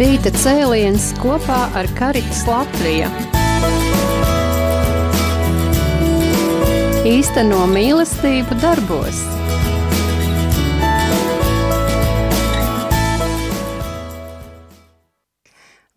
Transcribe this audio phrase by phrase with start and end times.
[0.00, 3.08] Rīta cēliens kopā ar Karitas Latviju.
[7.04, 9.18] Īsteno mīlestību darbos.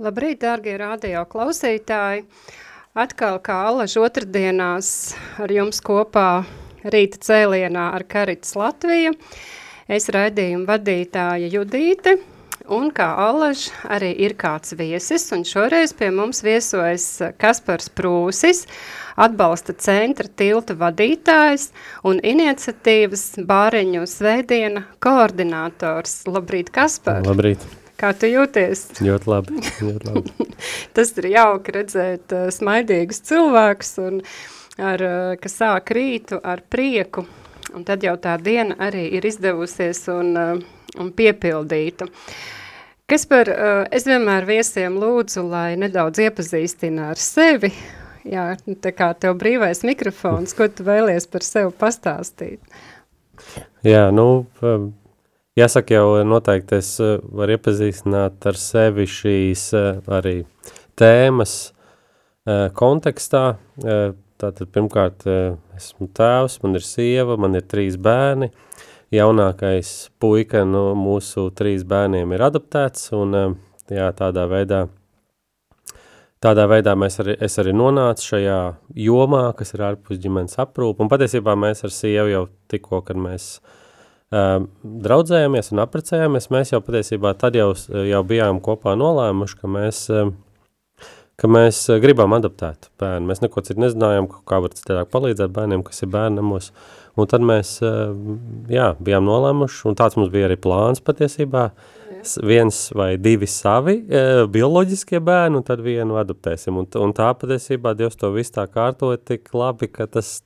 [0.03, 2.25] Labrīt, dārgie radio klausītāji!
[2.99, 4.91] Atkal kā alaž otrdienās
[5.39, 6.43] ar jums kopā
[6.83, 9.15] rīta cēlienā ar Karitas Latviju.
[9.87, 12.19] Es raidījumu vadītāja Judīte–
[12.71, 18.63] Un kā alaž arī ir kāds viesis, un šoreiz pie mums viesojas Kaspars Prūsis,
[19.19, 21.73] atbalsta centra tilta vadītājs
[22.07, 26.21] un iniciatīvas bāriņu svētdiena koordinators.
[26.31, 27.19] Labrīt, Kaspar!
[27.27, 27.65] Labrīt!
[27.99, 28.85] Kā tu jūties?
[29.03, 29.59] Ļoti labi.
[29.83, 30.47] Ļoti labi.
[30.95, 34.21] Tas ir jauki redzēt uh, smaidīgus cilvēkus, un
[34.79, 37.25] ar, uh, kas sāk rītu ar prieku,
[37.75, 42.07] un tad jau tā diena arī ir izdevusies un, uh, un piepildīta.
[43.09, 47.73] Kas par, uh, es vienmēr viesiem lūdzu, lai nedaudz iepazīstina ar sevi,
[48.27, 52.61] jā, tā kā tev brīvais mikrofons, ko tu vēlies par sevi pastāstīt?
[53.83, 54.45] Jā, nu,
[55.59, 59.69] jāsaka jau noteikti es varu iepazīstināt ar sevi šīs
[60.07, 60.37] arī
[60.99, 61.57] tēmas
[62.77, 63.45] kontekstā.
[64.43, 65.23] Tātad pirmkārt
[65.77, 68.49] esmu tēvs, man ir sieva, man ir trīs bērni,
[69.13, 73.37] jaunākais puika no mūsu trīs bērniem ir adoptēts, un
[73.91, 74.85] jā, tādā veidā,
[76.43, 78.59] tādā veidā mēs arī, es arī nonācu šajā
[79.05, 83.51] jomā, kas ir ārpus ģimenes aprūpa, un patiesībā mēs ar sievu jau tikko, kad mēs
[83.59, 87.71] uh, draudzējāmies un apprecējāmies, mēs jau patiesībā tad jau,
[88.09, 90.33] jau bijām kopā nolēmuši, ka mēs, uh,
[91.37, 93.29] ka mēs gribam adoptēt bērnu.
[93.29, 97.43] Mēs neko citu nezinājām, kā var citādāk palīdzēt bērniem, kas ir bērnamos, uh, Un tad
[97.45, 98.13] mēs eh,
[98.73, 101.67] jā, bijām nolēmuši, un tāds mums bija arī plāns patiesībā,
[102.47, 106.79] viens vai divi savi eh, bioloģiskie bērni, un tad vienu adoptēsim.
[106.81, 110.39] Un, un tā patiesībā Dievs to visu tā kārtoja tik labi, ka tas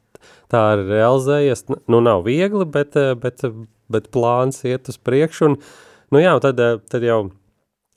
[0.52, 1.68] tā ir realizējies.
[1.88, 3.46] Nu, nav viegli, bet, eh, bet,
[3.94, 5.60] bet plāns iet uz priekšu, un
[6.12, 6.60] nu jā, tad,
[6.92, 7.22] tad jau,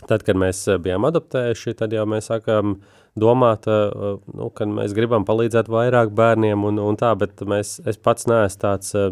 [0.06, 4.94] tad, kad mēs bijām adoptējuši, tad jau mēs sākām, uh, domāt, eh, nu, ka mēs
[4.96, 9.10] gribam palīdzēt vairāk bērniem un, un tā, bet mēs, es pats neesmu tāds eh,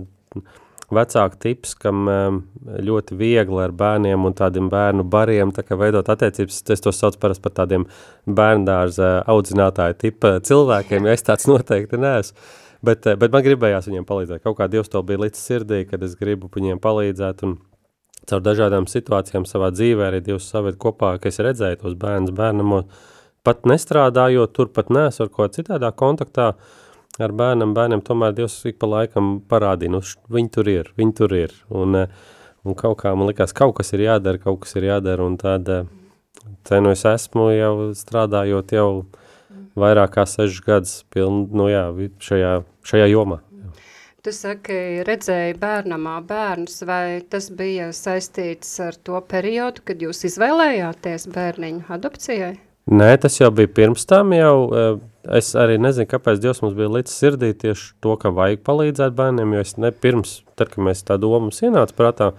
[0.94, 2.38] vecāku tips, kam eh,
[2.84, 6.62] ļoti viegli ar bērniem un tādiem bērnu bariem tā veidot attiecības.
[6.74, 7.88] Es to sauc parasti par tādiem
[8.26, 12.48] bērndārza audzinātāju tipa cilvēkiem, ja es tāds noteikti neesmu.
[12.78, 14.44] Bet, bet man gribējās viņiem palīdzēt.
[14.44, 17.56] Kaut kā Dievs to bija līdz sirdī, kad es gribu viņiem palīdzēt un
[18.28, 23.08] caur dažādām situācijām savā dzīvē arī Dievs saved kopā, ka es redzēju tos bērnus bērnamos,
[23.46, 26.52] pat nestrādājot, tur pat neesmu ar ko citādā kontaktā
[27.18, 30.02] ar bērnam, bērniem tomēr Dievs ik pa laikam parādīja, nu,
[30.34, 32.34] viņi tur ir, viņi tur ir, un, eh,
[32.64, 35.68] un kaut kā man likās, kaut kas ir jādara, kaut kas ir jādara, un tad,
[35.68, 35.84] eh,
[36.64, 39.06] te nu es esmu jau strādājot jau
[39.78, 41.84] vairāk kā sešas gadus piln, nu jā,
[42.18, 43.40] šajā, šajā jomā.
[44.22, 51.28] Tu saki, redzēji bērnamā bērnus, vai tas bija saistīts ar to periodu, kad jūs izvēlējāties
[51.32, 52.56] bērniņu adopcijai?
[52.88, 54.94] Nē, tas jau bija pirms tam jau, eh,
[55.36, 59.52] es arī nezinu, kāpēc Dievs mums bija līdz sirdī tieši to, ka vajag palīdzēt bērniem,
[59.52, 62.30] jo es ne pirms, tad, kad mēs tā doma mums ienāca prātā,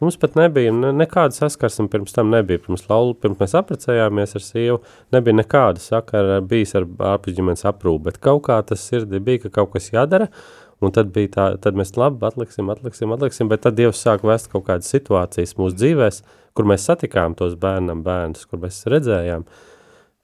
[0.00, 4.46] mums pat nebija, ne, nekāda saskarsme pirms tam nebija, pirms laulu, pirms mēs aprecējāmies ar
[4.46, 4.80] sievu,
[5.12, 9.76] nebija nekāda sakara bijis ar ārpusģimenes aprūpu, bet kaut kā tas sirdī bija, ka kaut
[9.76, 10.32] kas jādara,
[10.80, 14.48] un tad bija tā, tad mēs labi atliksim, atliksim, atliksim, bet tad Dievs sāk vest
[14.48, 16.22] kaut kādas situācijas mūsu dzīvēs,
[16.56, 19.66] kur mēs satikām tos bērnam bērnus, kur mēs redzējām, uh,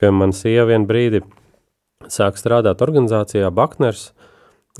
[0.05, 1.23] Piemēram, man sieva vienu brīdi
[2.13, 4.11] sāk strādāt organizācijā Bakners,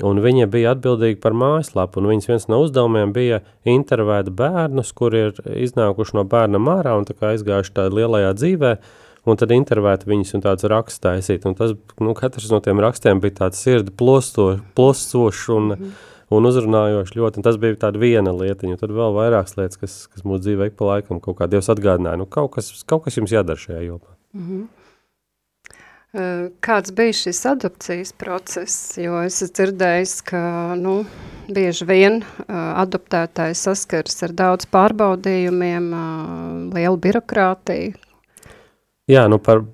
[0.05, 5.23] un viņa bija atbildīga par mājaslapu, un viņas viens no uzdevumiem bija intervēt bērnus, kuri
[5.31, 8.75] ir iznākuši no bērna mārā un tā kā aizgājuši tādā lielajā dzīvē,
[9.25, 13.23] un tad intervēt viņus un tāds raksts taisīt, un tas, nu, katrs no tiem rakstiem
[13.23, 15.95] bija tāds sirdi plosto, plostošs un, mm
[16.33, 19.97] un uzrunājošs ļoti, un tas bija tāda viena lietiņa, un tad vēl vairākas lietas, kas,
[20.09, 23.19] kas mūsu dzīvē ik pa laikam kaut kā Dievs atgādināja, nu, kaut kas, kaut kas
[23.19, 24.17] jums jādara šajā jomā.
[24.33, 24.65] Mm -hmm.
[26.63, 28.75] Kāds bija šis adopcijas process?
[28.99, 30.41] Jo es dzirdēju, ka
[30.79, 30.99] nu,
[31.51, 35.89] bieži vien adoptētājs saskars ar daudz pārbaudījumiem,
[36.75, 37.97] lielu birokrātiju.
[39.11, 39.65] Jā, nu par,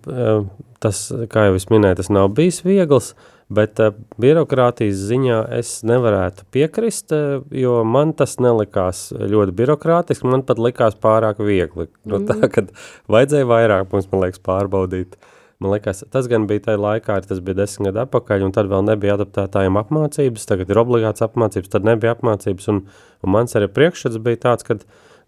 [0.83, 3.11] tas, kā jau es minēju, tas nav bijis viegls,
[3.51, 3.77] bet
[4.19, 7.13] birokrātijas ziņā es nevarētu piekrist,
[7.53, 11.85] jo man tas nelikās ļoti birokrātiski, man pat likās pārāk viegli.
[11.85, 12.09] Mm.
[12.15, 12.73] No tā, kad
[13.11, 15.15] vajadzēja vairāk mums, man liekas, pārbaudīt.
[15.21, 18.69] Uh, Man liekas, tas gan bija tajā laikā, tas bija desmit gadu atpakaļ, un tad
[18.71, 22.79] vēl nebija adaptētājiem apmācības, tagad ir obligāts apmācības, tad nebija apmācības, un,
[23.21, 24.79] un mans arī priekšstats bija tāds, ka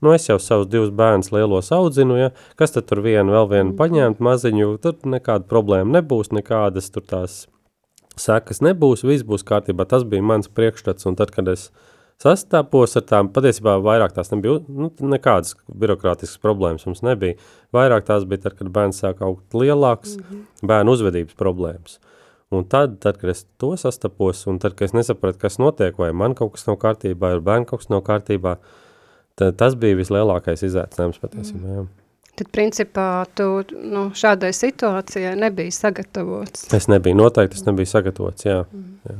[0.01, 3.77] nu es jau savus divus bērnus lielos audzinu, ja, kas tad tur vienu, vēl vienu
[3.77, 7.43] paņemt maziņu, tur nekāda problēma nebūs, nekādas tur tās
[8.17, 11.69] sekas nebūs, viss būs kārtībā, tas bija mans priekšstats, un tad, kad es
[12.21, 17.37] sastāpos ar tām, patiesībā vairāk tās nebija, nu, nekādas birokrātiskas problēmas mums nebija,
[17.75, 20.67] vairāk tās bija tad, kad bērns sāk augt lielāks, mm -hmm.
[20.67, 21.99] bērnu uzvedības problēmas.
[22.53, 26.11] Un tad, tad, kad es to sastapos, un tad, kad es nesapratu, kas notiek, vai
[26.13, 28.55] man kaut kas nav kārtībā, vai bērnu kaut kas nav kārtībā,
[29.35, 31.85] tad tas bija vislielākais izaicinājums patiesībā, jā.
[32.33, 33.45] Tad, principā, tu
[33.77, 36.65] nu, šādai situācijai nebija sagatavots.
[36.73, 38.63] Es nebiju, noteikti es nebiju sagatavots, jā.
[38.73, 38.95] Mm.
[39.09, 39.17] jā.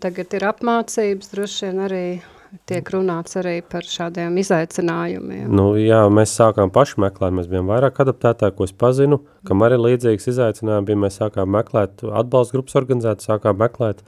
[0.00, 2.06] Tagad ir apmācības, droši vien arī
[2.68, 5.46] tiek runāts arī par šādiem izaicinājumiem.
[5.50, 9.80] Nu, jā, mēs sākām paši meklēt, mēs bijām vairāk adaptētāji, ko es pazinu, kam arī
[9.80, 14.04] līdzīgs izaicinājumi bija, mēs sākām meklēt, atbalsta grupas organizēt, sākām meklēt,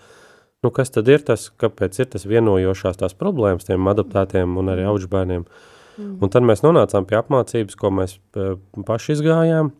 [0.65, 4.87] nu, kas tad ir tas, kāpēc ir tas vienojošās tās problēmas tiem adaptētiem un arī
[4.93, 5.49] auģbērniem.
[5.97, 6.17] Mm.
[6.21, 8.55] Un tad mēs nonācām pie apmācības, ko mēs eh,
[8.87, 9.73] paši izgājām,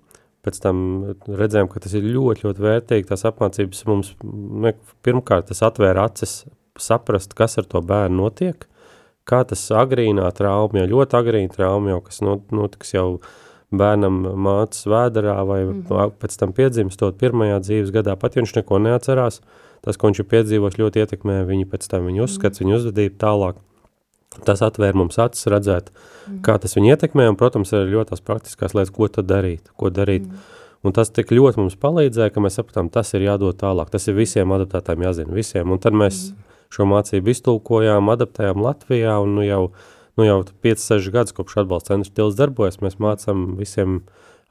[0.46, 0.78] pēc tam
[1.26, 3.08] redzējām, ka tas ir ļoti, ļoti vērtīgi.
[3.10, 4.12] Tās apmācības mums,
[5.06, 6.44] pirmkārt, tas atvēra acis
[6.78, 8.69] saprast, kas ar to bērnu notiek,
[9.26, 13.08] kā tas agrīnā trauma, jau ļoti agrīna trauma, jau kas notiks jau
[13.75, 16.12] bērnam mācas vēdarā vai mm -hmm.
[16.22, 19.40] pēc tam piedzimstot pirmajā dzīves gadā, pat ja viņš neko neatcerās,
[19.82, 22.70] tas, ko viņš ir piedzīvos, ļoti ietekmē viņu pēc tam viņa uzskats, mm -hmm.
[22.70, 23.56] viņa uzvedību tālāk.
[24.44, 26.41] Tas atvēr mums acis redzēt, mm.
[26.47, 29.91] kā tas viņu ietekmē, un, protams, ir ļoti tās praktiskās lietas, ko tad darīt, ko
[29.94, 30.27] darīt.
[30.27, 30.44] Mm.
[30.87, 34.19] Un tas tik ļoti mums palīdzēja, ka mēs sapratām, tas ir jādod tālāk, tas ir
[34.19, 36.44] visiem adaptētājiem jāzina, visiem, un tad mēs mm.
[36.77, 39.62] šo mācību iztulkojām, adaptējām Latvijā, un nu jau,
[40.21, 44.03] nu jau 5-6 gadus kopš atbalsta centrs tils darbojas, mēs mācām visiem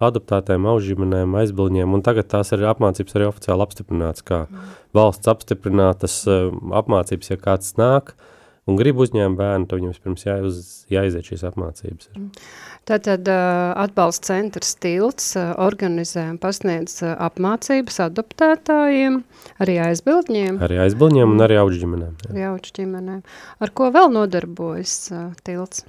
[0.03, 4.71] adaptētiem, aužģimenēm, aizbilņiem, un tagad tās ir apmācības arī oficiāli apstiprināts, kā mm.
[4.97, 6.49] valsts apstiprinātas uh,
[6.81, 8.31] apmācības, ja kāds nāk, uh,
[8.69, 12.09] un grib uzņēmt bērnu, tad viņam vispirms jāiz, jāiziet šīs apmācības.
[12.13, 12.45] Ir.
[12.89, 19.19] Tātad atbalsta centrs Tilts organizē un pasniedz apmācības adoptētājiem,
[19.63, 20.61] arī aizbildņiem.
[20.65, 22.15] Arī aizbildņiem un arī auģu ģimenēm.
[22.25, 22.31] Jā.
[22.31, 23.21] Arī auģu ģimenēm.
[23.61, 24.97] Ar ko vēl nodarbojas
[25.45, 25.85] Tilts?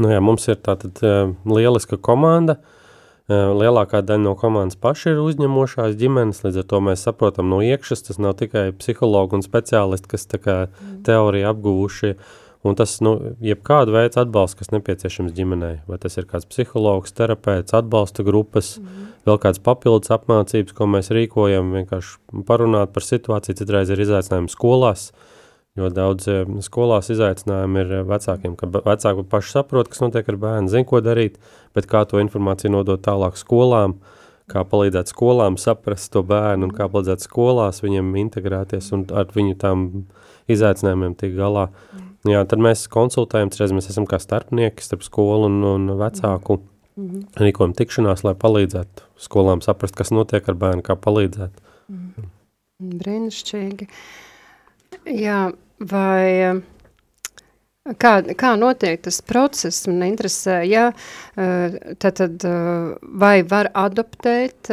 [0.00, 1.00] Nu jā, mums ir tātad
[1.48, 2.85] lieliska komanda, uh,
[3.26, 8.04] Lielākā daļa no komandas paši ir uzņemošās ģimenes, līdz ar to mēs saprotam no iekšas,
[8.06, 11.00] tas nav tikai psihologi un speciālisti, kas kā mm.
[11.08, 12.12] teoriju apguvuši,
[12.66, 17.74] un tas, nu, jebkādu veidu atbalsts, kas nepieciešams ģimenei, vai tas ir kāds psihologs, terapeits,
[17.74, 19.08] atbalsta grupas, mm.
[19.26, 25.10] vēl kāds papildus apmācības, ko mēs rīkojam, vienkārši parunāt par situāciju, citreiz ir izaicinājumi skolās,
[25.10, 25.35] uh,
[25.76, 30.38] Jo daudz eh, skolās izaicinājumi ir eh, vecākiem, ka vecāki paši saprot, kas notiek ar
[30.40, 31.36] bērnu, zina, ko darīt,
[31.76, 33.98] bet kā to informāciju nodot tālāk skolām,
[34.48, 39.58] kā palīdzēt skolām saprast to bērnu un kā palīdzēt skolās viņiem integrēties un ar viņu
[39.60, 39.86] tām
[40.52, 41.66] izaicinājumiem tik galā.
[42.26, 46.60] Jā, tad mēs konsultējam, reiz mēs esam kā starpnieki starp skolu un, un vecāku,
[46.96, 47.26] mm -hmm.
[47.42, 51.52] rīkojam tikšanās, lai palīdzētu skolām saprast, kas notiek ar bērnu, kā palīdzēt.
[51.88, 52.32] Mm -hmm.
[53.02, 53.88] Brīnišķīgi.
[55.06, 56.62] Jā, Vai
[58.00, 60.88] kā, kā notiek tas process, man interesē, ja
[61.36, 62.46] tad, tad
[63.20, 64.70] vai var adoptēt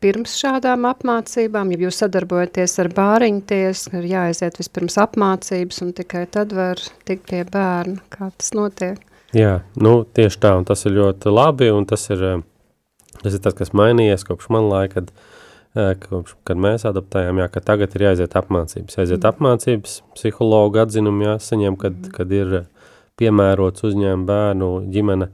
[0.00, 6.54] pirms šādām apmācībām, ja jūs sadarbojaties ar bāriņties, ir jāaiziet vispirms apmācības un tikai tad
[6.56, 9.02] var tikt pie bērna, kā tas notiek?
[9.36, 12.24] Jā, nu tieši tā, un tas ir ļoti labi, un tas ir,
[13.20, 15.12] tas ir tas, kas mainījies kopš man laika, kad
[15.74, 18.96] kopš, kad mēs adaptējām, jā, ka tagad ir jāiziet apmācības.
[18.98, 19.28] Jāiziet mm.
[19.30, 22.14] apmācības, psihologu atzinumu jāsaņem, kad, mm.
[22.16, 22.56] kad ir
[23.20, 25.30] piemērots uzņēma bērnu ģimene,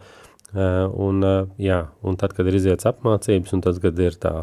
[1.06, 1.24] un,
[1.60, 4.34] jā, un tad, kad ir izietas apmācības, un tad, kad ir tā,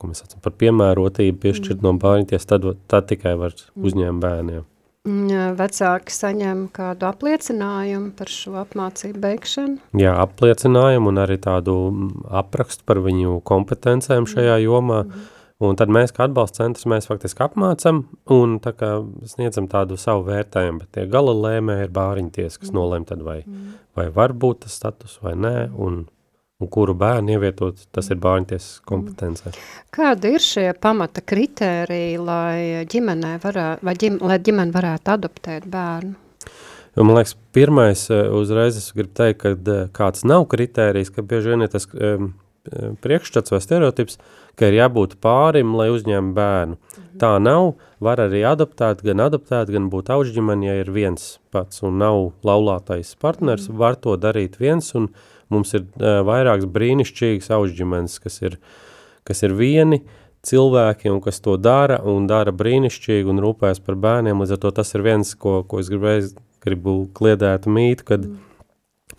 [0.00, 1.86] ko mēs saucam par piemērotību piešķirt mm.
[1.86, 3.86] no bērņties, tad, tad tikai var mm.
[3.86, 4.69] uzņēma bērniem.
[5.08, 9.78] Mm, vecāki saņem kādu apliecinājumu par šo apmācību beigšanu?
[9.96, 11.76] Jā, apliecinājumu un arī tādu
[12.28, 15.04] aprakstu par viņu kompetencēm šajā jomā.
[15.04, 15.36] Mm -hmm.
[15.60, 18.88] Un tad mēs, kā atbalsta centrs, mēs faktiski apmācam un tā kā
[19.28, 22.76] sniedzam tādu savu vērtējumu, bet tie gala lēmē ir bāriņties, kas mm.
[22.78, 23.74] nolēm tad vai, mm.
[23.96, 26.06] vai var būt tas status vai nē, un
[26.60, 29.54] un kuru bērnu ievietot, tas ir bērntiesas kompetencē.
[29.94, 36.14] Kādi ir šie pamata kritēriji, lai ģimenē varētu, vai ģim, lai ģimene varētu adoptēt bērnu?
[36.96, 41.24] Jo, man liekas, pirmais eh, uzreiz es gribu teikt, ka eh, kāds nav kritērijs, ka
[41.24, 42.32] bieži vien ir tas um,
[43.00, 44.18] priekšstats vai stereotips,
[44.58, 46.76] ka ir jābūt pārim, lai uzņem bērnu.
[46.76, 47.18] Mhm.
[47.22, 47.72] Tā nav,
[48.04, 53.14] var arī adoptēt, gan adoptēt, gan būt auģģimeni, ja ir viens pats un nav laulātais
[53.16, 53.78] partners, mhm.
[53.80, 55.12] var to darīt viens un,
[55.50, 58.58] Mums ir uh, vairākas brīnišķīgas auģģimenes, kas ir,
[59.26, 60.02] kas ir vieni
[60.46, 64.40] cilvēki un kas to dara un dara brīnišķīgi un rūpējas par bērniem.
[64.40, 66.30] Līdz ar to tas ir viens, ko, ko es gribēju,
[66.64, 68.38] gribu kliedēt mītu, kad mm.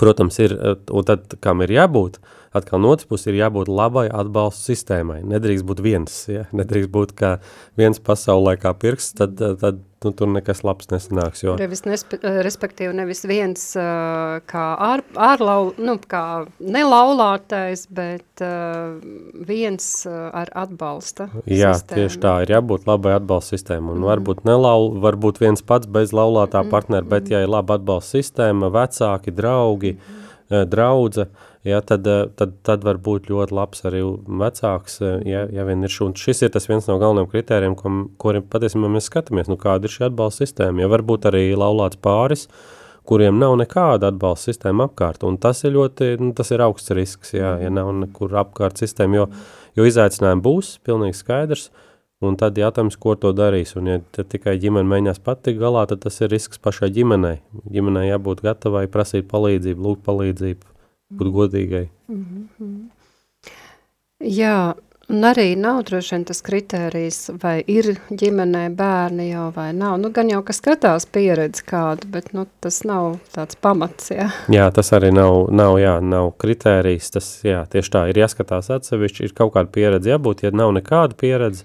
[0.02, 0.56] protams, ir,
[0.90, 5.22] un tad, kam ir jābūt, atkal no otras puses ir jābūt labai atbalstu sistēmai.
[5.28, 6.50] Nedrīkst būt viens, ja?
[6.56, 7.38] nedrīkst būt kā
[7.80, 11.46] viens pasaulē kā pirksts, tad, tad nu, tur nekas labs nesanāks.
[11.46, 11.56] Jo...
[11.62, 13.64] Nevis nespe, respektīvi nevis viens
[14.52, 16.24] kā, ār, ārlau, nu, kā
[16.60, 18.44] nelaulātais, bet
[19.48, 22.02] viens ar atbalsta Jā, sistēmu.
[22.02, 23.94] tieši tā, ir jābūt labai atbalsta sistēma.
[23.94, 24.10] Un mm.
[24.10, 26.74] varbūt, nelau, varbūt viens pats bez laulātā mm.
[26.74, 27.38] partnera, bet mm.
[27.38, 30.68] ja ir laba atbalsta sistēma, vecāki, draugi, mm.
[30.72, 34.02] draudze, uh, ja, tad, eh, tad, tad var būt ļoti labs arī
[34.42, 36.14] vecāks, eh, ja, ja ir šun.
[36.18, 40.08] Šis ir viens no galvenajiem kritērijiem, ko, kuriem patiesībā mēs skatāmies, nu kāda ir šī
[40.10, 42.48] atbalsta sistēma, ja varbūt arī laulāts pāris,
[43.06, 47.34] kuriem nav nekāda atbalsta sistēma apkārt, un tas ir ļoti, nu, tas ir augsts risks,
[47.34, 49.30] jā, ja nav nekur apkārt sistēma, jo,
[49.76, 51.70] jo izaicinājumi būs, pilnīgi skaidrs,
[52.22, 56.22] un tad jautājums, ko to darīs, un ja tikai ģimene mēģinās patikt galā, tad tas
[56.22, 57.40] ir risks pašai ģimenei.
[57.74, 60.71] Ģimenei jābūt gatavai prasīt palīdzību, lūgt palīdzību,
[61.20, 61.90] būt godīgai.
[62.10, 62.80] Mm -hmm.
[64.22, 64.74] Jā,
[65.10, 69.98] un arī nav droši vien tas kritērijs, vai ir ģimenē bērni jau vai nav.
[70.00, 74.30] Nu, gan jau, ka skatās pieredzi kādu, bet nu, tas nav tāds pamats, jā.
[74.50, 79.24] Jā, tas arī nav, nav, jā, nav kritērijs, tas, jā, tieši tā, ir jāskatās atsevišķi,
[79.24, 81.64] ir kaut kāda pieredze jābūt, ja nav nekāda pieredze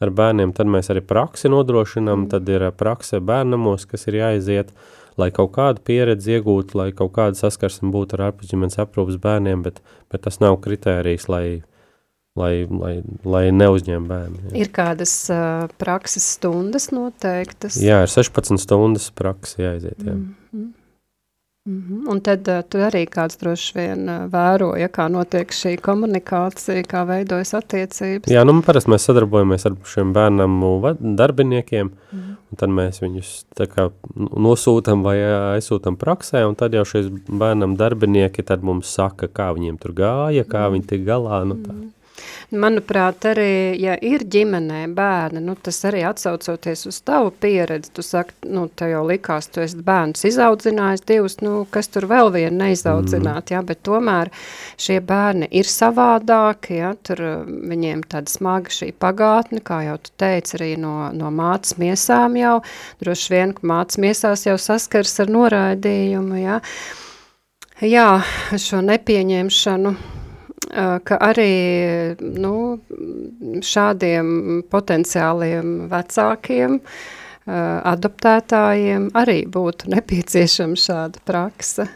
[0.00, 2.28] ar bērniem, tad mēs arī praksi nodrošinām, mm.
[2.28, 7.14] tad ir prakse bērnamos, kas ir jāiziet, uh, lai kaut kādu pieredzi iegūtu, lai kaut
[7.16, 9.80] kāda saskarsme būtu ar ārpusģimenes aprūpas bērniem, bet,
[10.12, 11.44] bet tas nav kritērijs, lai,
[12.38, 12.94] lai, lai,
[13.24, 14.42] lai neuzņem bērni.
[14.50, 14.54] Jā.
[14.64, 17.80] Ir kādas uh, prakses stundas noteiktas?
[17.82, 20.12] Jā, ir 16 stundas praksa jāiziet, jā.
[20.12, 20.72] Mm -hmm.
[21.66, 22.10] Mm -hmm.
[22.10, 26.82] Un tad uh, tu arī kāds droši vien uh, vēro, ja kā notiek šī komunikācija,
[26.82, 28.30] kā veidojas attiecības?
[28.30, 30.62] Jā, nu parasti mēs sadarbojamies ar šiem bērnam
[31.00, 32.36] darbiniekiem, mm -hmm.
[32.50, 35.16] un tad mēs viņus tā kā nosūtam vai
[35.56, 40.44] aizsūtam praksē, un tad jau šīs bērnam darbinieki tad mums saka, kā viņiem tur gāja,
[40.44, 40.72] kā mm -hmm.
[40.72, 41.72] viņi tik galā, nu tā.
[41.72, 41.90] Mm -hmm.
[42.54, 48.36] Manuprāt, arī, ja ir ģimenē bērni, nu, tas arī atsaucoties uz tavu pieredzi, tu saki,
[48.54, 53.48] nu, tev jau likās, tu esi bērns izaudzinājis divus, nu, kas tur vēl vienu neizaudzināt,
[53.50, 53.54] mm.
[53.56, 54.30] jā, bet tomēr
[54.80, 60.54] šie bērni ir savādāki, jā, tur viņiem tāda smaga šī pagātne, kā jau tu teici,
[60.60, 62.60] arī no, no mācas miesām jau,
[63.02, 66.60] droši vien, ka mācas miesās jau saskars ar noraidījumu, jā,
[67.82, 68.10] jā,
[68.54, 69.96] šo nepieņemšanu,
[70.70, 71.52] ka arī
[72.20, 72.54] nu,
[73.62, 76.80] šādiem potenciāliem vecākiem,
[77.46, 81.86] adoptētājiem arī būtu nepieciešama šāda praksa.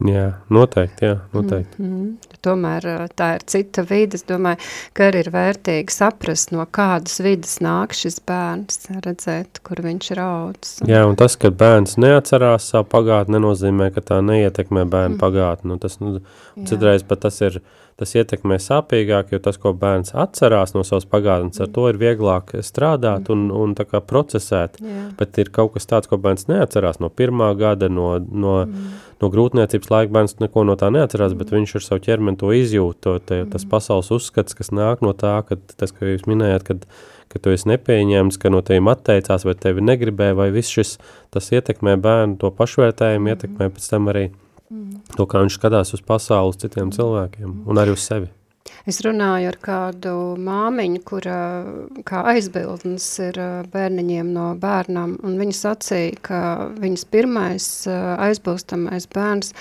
[0.00, 1.82] Jā, noteikti, jā, noteikti.
[1.82, 2.36] Mm -hmm.
[2.40, 4.16] Tomēr tā ir cita vide.
[4.16, 4.56] Es domāju,
[4.92, 10.20] ka arī ir vērtīgi saprast, no kādas vidas nāk šis bērns, redzēt, kur viņš ir
[10.20, 10.80] audzis.
[10.88, 15.20] Jā, un tas, ka bērns neatcerās savu pagātni, nenozīmē, ka tā neietekmē bērnu mm.
[15.20, 15.68] pagātni.
[15.68, 16.20] Nu, tas, nu,
[16.64, 17.60] citreiz pat tas ir
[18.00, 22.54] tas ietekmē sāpīgāk, jo tas, ko bērns atcerās no savas pagātnes, ar to ir vieglāk
[22.64, 25.04] strādāt un, un tā kā procesēt, Jā.
[25.18, 28.90] bet ir kaut kas tāds, ko bērns neatcerās no pirmā gada, no, no, mm.
[29.20, 31.42] no grūtniecības laika bērns neko no tā neatcerās, mm.
[31.44, 33.72] bet viņš ar savu ķermeni to izjūt, to, te, tas mm.
[33.76, 36.86] pasaules uzskats, kas nāk no tā, ka tas, ko jūs minējāt, kad,
[37.30, 40.96] ka tu esi nepieņēmis, ka no tevim atteicās vai tevi negribēja, vai viss šis,
[41.36, 43.34] tas ietekmē bērnu to pašvērtējumu, mm.
[43.36, 44.30] ietekmē pēc tam arī
[44.70, 45.00] Mm.
[45.18, 48.30] To, kā viņš skatās uz pasauli, uz citiem cilvēkiem un arī uz sevi.
[48.88, 51.38] Es runāju ar kādu māmiņu, kura
[52.06, 53.38] kā aizbildnis ir
[53.72, 56.40] bērniņiem no bērnam, un viņa sacīja, ka
[56.80, 59.52] viņas pirmais aizbilstamais bērns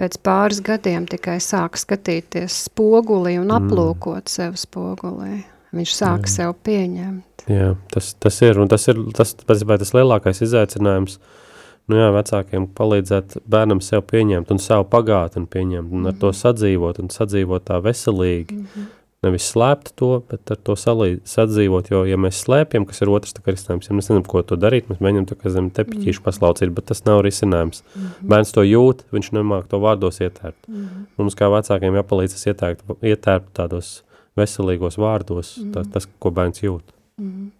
[0.00, 3.60] pēc pāris gadiem tikai sāk skatīties spogulī un mm.
[3.60, 4.34] aplūkot mm.
[4.38, 5.44] sev spogulī.
[5.74, 6.34] Viņš sāk Jā.
[6.38, 7.48] sev pieņemt.
[7.50, 11.43] Jā, tas, tas ir, un tas ir tas, tas, tas lielākais izaicinājums, uh,
[11.90, 16.40] nu jā, vecākiem palīdzēt bērnam sev pieņemt un savu pagātni pieņemt un ar to mhm.
[16.42, 18.60] sadzīvot un sadzīvot tā veselīgi.
[18.60, 18.92] Mm -hmm.
[19.24, 23.32] Nevis slēpt to, bet ar to salī, sadzīvot, jo, ja mēs slēpjam, kas ir otrs
[23.32, 26.20] tā risinājums, ja mēs nezinām, ko to darīt, mēs mēģinām tā kā zem tepiķīšu mm
[26.20, 26.24] -hmm.
[26.26, 27.82] paslaucīt, bet tas nav risinājums.
[27.82, 28.28] Mm -hmm.
[28.28, 30.68] Bērns to jūt, viņš nemāk to vārdos ietērpt.
[30.68, 31.06] Mm -hmm.
[31.16, 34.02] Mums kā vecākiem jāpalīdz ietērpt, ietērpt tādos
[34.36, 35.72] veselīgos vārdos, mm -hmm.
[35.72, 36.82] tas, tas, ko bērns jūt.
[37.18, 37.50] Mm -hmm.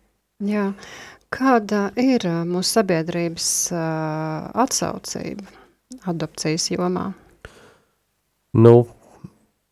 [0.42, 0.72] Jā,
[1.34, 5.48] Kāda ir mūsu sabiedrības atsaucība
[6.10, 7.08] adopcijas jomā?
[8.54, 8.74] Nu,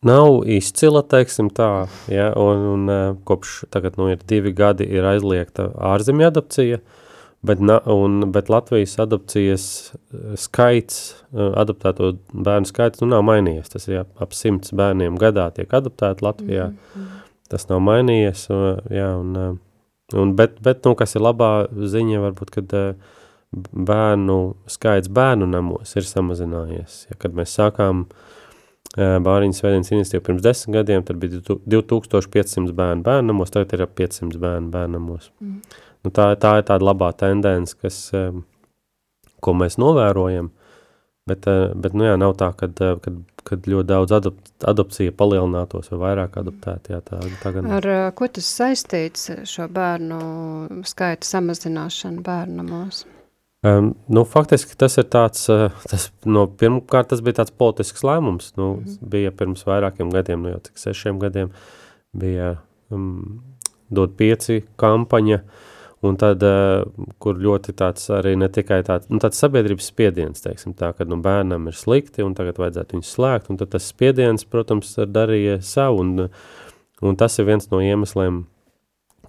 [0.02, 5.68] nav izcila, teiksim tā, ja, un, un kopš tagad nu, ir divi gadi ir aizliegta
[5.92, 6.80] ārzemju adopcija,
[7.46, 9.66] bet, na, un, bet Latvijas adopcijas
[10.42, 15.70] skaits, adoptēto bērnu skaits, nu nav mainījies, tas ir ap, ap simts bērniem gadā tiek
[15.78, 17.20] adoptēti Latvijā, mm -hmm.
[17.54, 18.48] tas nav mainījies,
[18.90, 19.60] jā, un
[20.18, 23.18] Un, bet, bet nu, kas ir labā ziņa, varbūt, kad uh,
[23.52, 24.38] bērnu
[24.70, 27.06] skaits bērnu namos ir samazinājies.
[27.10, 28.06] Ja, kad mēs sākām
[28.92, 33.94] Bāriņas svētdienas iniciatīvu pirms desmit gadiem, tad bija 2500 bērnu bērnu namos, tagad ir ap
[33.96, 35.30] 500 bērnu bērnu namos.
[35.40, 35.62] Mm.
[36.04, 38.10] Nu, tā, tā ir tāda labā tendence, kas,
[39.40, 40.50] ko mēs novērojam,
[41.30, 44.36] bet, bet nu jā, nav tā, kad, kad, kad ļoti daudz adop,
[44.68, 46.94] adopcija palielinātos vai vairāk adoptēti.
[46.94, 47.70] Jā, tā, tā gan...
[47.78, 50.20] Ar ko tas saistīts šo bērnu
[50.88, 53.04] skaita samazināšanu bērnu namos?
[53.62, 58.50] Um, nu, faktiski tas ir tāds, uh, tas, no, pirmkārt, tas bija tāds politisks lēmums.
[58.56, 59.10] Nu, mm -hmm.
[59.10, 61.50] Bija pirms vairākiem gadiem, nu jau cik sešiem gadiem,
[62.12, 62.56] bija
[62.90, 63.42] um,
[63.90, 65.40] dot pieci kampaņa,
[66.02, 66.82] un tad, uh,
[67.22, 71.20] kur ļoti tāds arī ne tikai tāds, nu, tāds sabiedrības spiediens, teiksim tā, ka nu,
[71.22, 76.02] bērnam ir slikti, un tagad vajadzētu viņus slēgt, un tad tas spiediens, protams, darīja savu,
[76.02, 76.26] un,
[77.02, 78.42] un tas ir viens no iemesliem,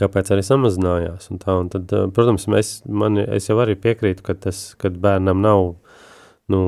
[0.01, 1.29] kāpēc arī samazinājās.
[1.31, 4.97] Un tā, un tad, eh, protams, mēs, man, es jau arī piekrītu, ka tas, kad
[4.97, 5.75] bērnam nav,
[6.51, 6.61] nu,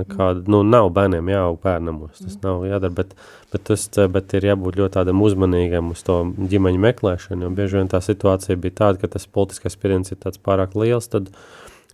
[0.00, 3.16] nekāda, nu, nav bērniem jāaug bērnamos, tas nav jādara, bet,
[3.52, 6.20] bet, tas, bet ir jābūt ļoti tādam uzmanīgam uz to
[6.52, 10.38] ģimeņu meklēšanu, jo bieži vien tā situācija bija tāda, ka tas politiskais spiediens ir tāds
[10.38, 11.32] pārāk liels, tad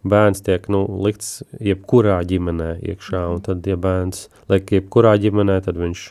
[0.06, 5.80] bērns tiek, nu, likts jebkurā ģimenē iekšā, un tad, ja bērns liek jebkurā ģimenē, tad
[5.80, 6.08] viņš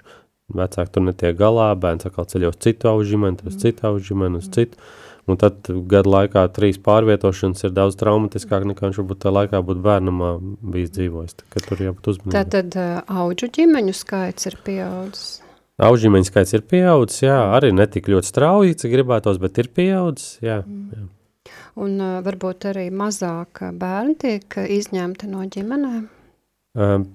[0.53, 4.37] Vecāki tur netiek galā, bērns atkal ceļo uz citu augu ģimeni, uz citu augu ģimeni,
[4.43, 4.77] uz citu.
[5.25, 9.81] Un tad gadu laikā trīs pārvietošanas ir daudz traumatiskāk nekā viņš varbūt tā laikā būtu
[9.87, 10.29] bērnamā
[10.75, 11.39] bijis dzīvojis.
[11.39, 12.35] Tā, tur jābūt uzmanīgam.
[12.35, 15.25] Tātad uh, auģu ģimeņu skaits ir pieaudzis?
[15.81, 20.37] Auģu ģimeņu skaits ir pieaudzis, jā, arī netik ļoti strauji, cik gribētos, bet ir pieaudzis,
[20.45, 20.61] jā.
[20.61, 20.93] Mm.
[20.93, 21.55] jā.
[21.81, 26.05] Un uh, varbūt arī mazāk bērni tiek izņemti no ģimenēm?
[26.75, 27.09] Um,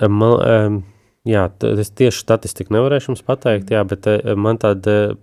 [0.00, 0.78] man, um,
[1.26, 1.48] Jā,
[1.80, 5.16] es tieši statistiku nevarēšu jums pateikt, jā, bet eh, man tāda,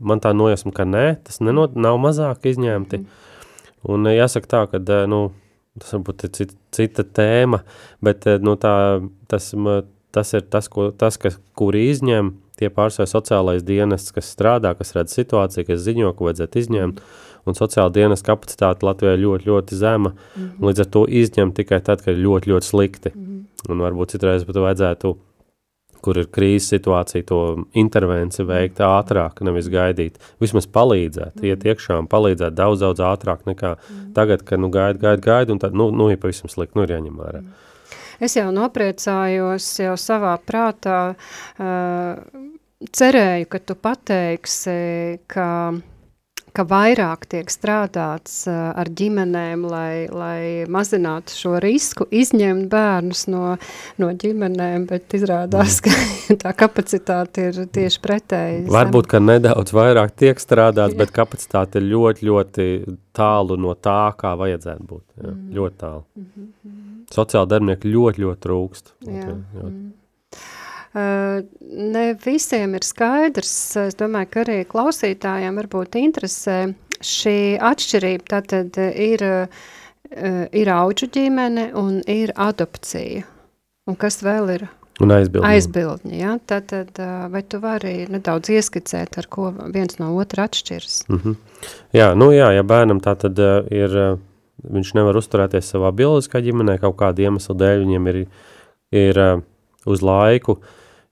[0.00, 3.02] man tā nojasma, ka nē, tas neno, nav mazāk izņemti.
[3.92, 5.26] Un eh, jāsaka tā, ka, eh, nu,
[5.80, 7.60] tas varbūt ir cita, cita tēma,
[8.04, 8.72] bet, nu, tā,
[9.28, 9.52] tas,
[10.16, 14.96] tas ir tas, ko, tas kas, kuri izņem, tie pārsvarā sociālais dienests, kas strādā, kas
[14.96, 17.00] redz situāciju, kas ziņo, ko vajadzētu izņemt,
[17.48, 20.68] un sociāla dienas kapacitāte Latvijā ļoti, ļoti zema, mm -hmm.
[20.68, 23.12] līdz ar to izņem tikai tad, kad ir ļoti, ļoti slikti.
[23.14, 23.72] Mm -hmm.
[23.72, 25.16] Un varbūt citreiz pat vajadzētu
[26.04, 27.40] kur ir krīzes situācija, to
[27.78, 30.20] intervenciju veikt ātrāk, nevis gaidīt.
[30.42, 31.48] Vismaz palīdzēt, mm.
[31.50, 34.12] iet iekšā un palīdzēt daudz, daudz ātrāk nekā mm.
[34.16, 36.96] tagad, kad nu, gaida, gaida, gaida, un tad nu, nu, ir pavisam slikti, nu ir
[36.96, 37.42] jāņem vērā.
[37.44, 37.66] Mm.
[38.20, 42.48] Es jau nopriecājos jau savā prātā, uh,
[43.00, 45.46] cerēju, ka tu pateiksi, ka
[46.56, 53.56] ka vairāk tiek strādāts uh, ar ģimenēm, lai, lai mazinātu šo risku, izņemt bērnus no,
[54.00, 55.86] no ģimenēm, bet izrādās, mm.
[56.30, 58.64] ka tā kapacitāte ir tieši pretēji.
[58.70, 62.68] Varbūt, ka nedaudz vairāk tiek strādāts, bet kapacitāte ir ļoti, ļoti
[63.16, 65.06] tālu no tā, kā vajadzētu būt.
[65.20, 65.46] Jā, mm.
[65.56, 66.04] Ļoti tālu.
[66.16, 67.00] Mm -hmm.
[67.10, 68.94] Sociāla darbinieki ļoti, ļoti trūkst.
[69.06, 69.32] Jā.
[69.54, 69.70] Ļoti.
[69.70, 69.88] Mm.
[70.94, 76.56] Ne visiem ir skaidrs, es domāju, ka arī klausītājiem varbūt interesē
[76.98, 79.22] šī atšķirība, tātad ir,
[80.50, 83.22] ir auģu ģimene un ir adopcija.
[83.86, 84.66] Un kas vēl ir?
[85.00, 85.46] Un aizbildņi.
[85.48, 86.34] Aizbildņi, ja?
[86.50, 86.98] Tātad,
[87.32, 91.04] vai tu vari nedaudz ieskicēt, ar ko viens no otra atšķiras?
[91.08, 91.38] Mm -hmm.
[91.96, 93.38] Jā, nu jā, ja bērnam tā tad
[93.70, 94.18] ir,
[94.62, 98.26] viņš nevar uzturēties savā bioloģiskā ģimenē, kaut kāda iemesla dēļ viņiem ir,
[98.90, 99.42] ir
[99.86, 100.58] uz laiku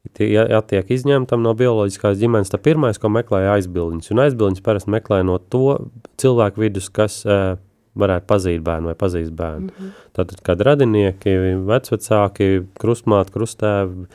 [0.07, 4.93] uh, ja tiek izņemtam no bioloģiskās ģimenes, tad pirmais, ko meklē aizbildnis, un aizbildnis parasti
[4.95, 5.79] meklē no to
[6.21, 7.57] cilvēku vidus, kas uh,
[7.99, 9.69] varētu pazīt bērnu vai pazīst bērnu.
[9.69, 10.09] Mm -hmm.
[10.17, 14.07] Tātad, kad radinieki, vecvecāki, krustmāti, krustēvi,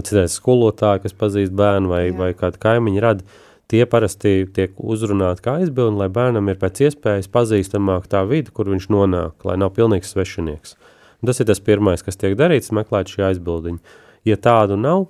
[0.00, 2.18] citreiz skolotāji, kas pazīst bērnu vai, Jā.
[2.18, 3.24] vai kādi kaimiņi radi,
[3.68, 8.68] tie parasti tiek uzrunāti kā aizbildni, lai bērnam ir pēc iespējas pazīstamāk tā vidi, kur
[8.68, 10.76] viņš nonāk, lai nav pilnīgs svešinieks.
[11.22, 13.78] Un tas ir tas pirmais, kas tiek darīts, meklēt šī aizbildiņa.
[14.28, 15.08] Ja tādu nav,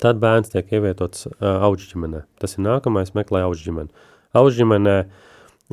[0.00, 2.24] tad bērns tiek ievietots uh, auģģimenē.
[2.40, 3.92] Tas ir nākamais, meklē auģģimeni.
[4.40, 4.94] Auģģimenē,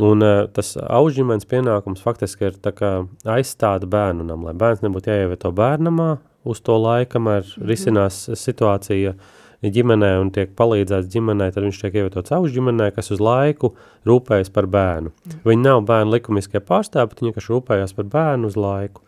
[0.07, 2.91] un uh, tas auģģimenes pienākums faktiski ir tā kā
[3.37, 6.11] aizstāda bērnunam, lai bērns nebūtu jāievieto bērnamā
[6.43, 7.69] uz to laiku, kamēr mm -hmm.
[7.69, 9.15] risinās situācija
[9.61, 14.65] ģimenē un tiek palīdzēts ģimenē, tad viņš tiek ievietots auģģimenē, kas uz laiku rūpējas par
[14.65, 15.09] bērnu.
[15.09, 15.43] Mm -hmm.
[15.45, 19.01] Viņi nav bērnu likumiskie pārstāvi, bet viņi, kas rūpējās par bērnu uz laiku.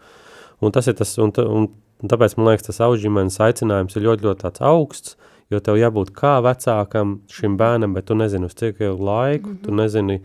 [0.62, 1.67] Un tas ir tas, un, un
[2.04, 5.16] Un tāpēc man liekas, tas auģimenes aicinājums ir ļoti, ļoti augsts,
[5.52, 9.54] jo tev jābūt kā vecākam šim bērnam, bet tu nezini uz cik ilgu laiku, mm
[9.54, 9.63] -hmm.
[9.63, 9.80] tu mhm.
[9.80, 10.22] nezini,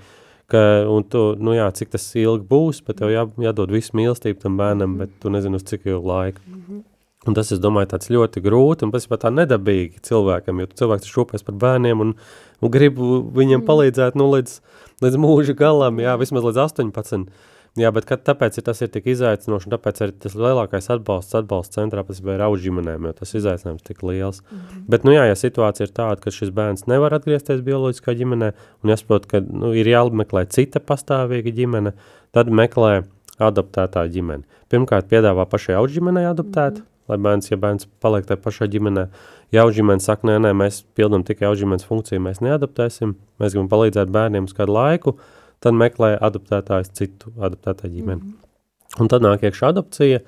[0.50, 0.58] ka,
[0.90, 4.56] un tu, nu jā, cik tas ilgi būs, bet tev jā, jādod visu mīlestību tam
[4.56, 4.98] bērnam, mm -hmm.
[4.98, 6.40] bet tu nezini uz cik ilgu laiku.
[6.46, 6.82] Mm -hmm.
[7.26, 11.12] Un tas, es domāju, tāds ļoti grūti un pēc tā nedabīgi cilvēkam, jo cilvēks ir
[11.12, 12.14] šūpēs par bērniem un,
[12.60, 13.66] un grib viņam mm -hmm.
[13.66, 14.60] palīdzēt, nu, līdz,
[15.02, 17.26] līdz mūža galam, jā, vismaz līdz 18.
[17.78, 21.36] Jā, bet kad, tāpēc ir tas ir tik izaicinoši, un tāpēc arī tas lielākais atbalsts
[21.38, 24.40] atbalsts centrā patiesībā ir auģu ģimenēm, jo tas izaicinājums tik liels.
[24.42, 24.82] Mm -hmm.
[24.90, 28.90] Bet, nu jā, ja situācija ir tāda, ka šis bērns nevar atgriezties bioloģiskā ģimenē, un
[28.90, 31.92] jāsaprot, ka nu, ir jāmeklē cita pastāvīga ģimene,
[32.32, 33.04] tad meklē
[33.38, 34.42] adoptētā ģimene.
[34.68, 37.08] Pirmkārt, piedāvā pašai auģu ģimenei adoptēt, mm -hmm.
[37.08, 39.08] lai bērns, ja bērns paliek tajā pašā ģimenē,
[39.52, 43.52] ja auģu ģimene saka, nē, nē, mēs pildam tikai auģu ģimenes funkciju, mēs neadoptēsim, mēs
[43.52, 45.16] gribam palīdzēt bērniem uz kādu laiku,
[45.64, 48.22] tad meklē adoptētājs citu adoptētāju ģimeni.
[48.22, 49.02] Mm -hmm.
[49.02, 50.20] Un tad nāk iekšā adopcija,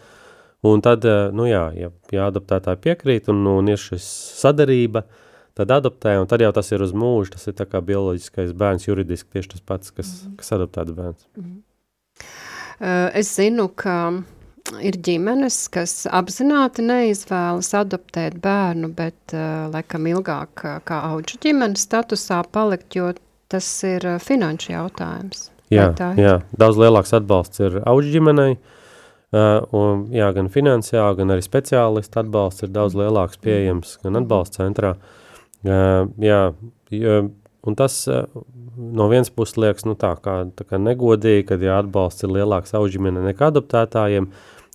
[0.62, 4.07] un tad, eh, nu jā, ja, ja adoptētāji piekrīt un, un ir šis
[4.40, 5.05] sadarība,
[5.55, 8.87] tad adoptē, un tad jau tas ir uz mūžu, tas ir tā kā bioloģiskais bērns,
[8.88, 10.37] juridiski tieši tas pats, kas, mm -hmm.
[10.37, 11.27] kas adoptēts bērns.
[11.37, 11.62] Mm -hmm.
[12.81, 14.23] uh, es zinu, ka
[14.81, 22.45] ir ģimenes, kas apzināti neizvēlas adoptēt bērnu, bet, uh, laikam, ilgāk kā auģu ģimenes statusā
[22.53, 23.12] palikt, jo
[23.51, 25.49] tas ir finanšu jautājums.
[25.71, 31.45] Jā, jā, daudz lielāks atbalsts ir auģu ģimenei, uh, un, jā, gan finansiāli, gan arī
[31.47, 34.97] speciālistu atbalsts ir daudz lielāks pieejams gan atbalsta centrā.
[35.63, 36.41] Uh, jā,
[36.91, 38.25] un tas uh,
[38.81, 42.75] no vienas puses liekas, nu tā kā, tā kā negodīgi, kad jā, atbalsts ir lielāks
[42.75, 44.27] auģu ģimenei nekā adoptētājiem,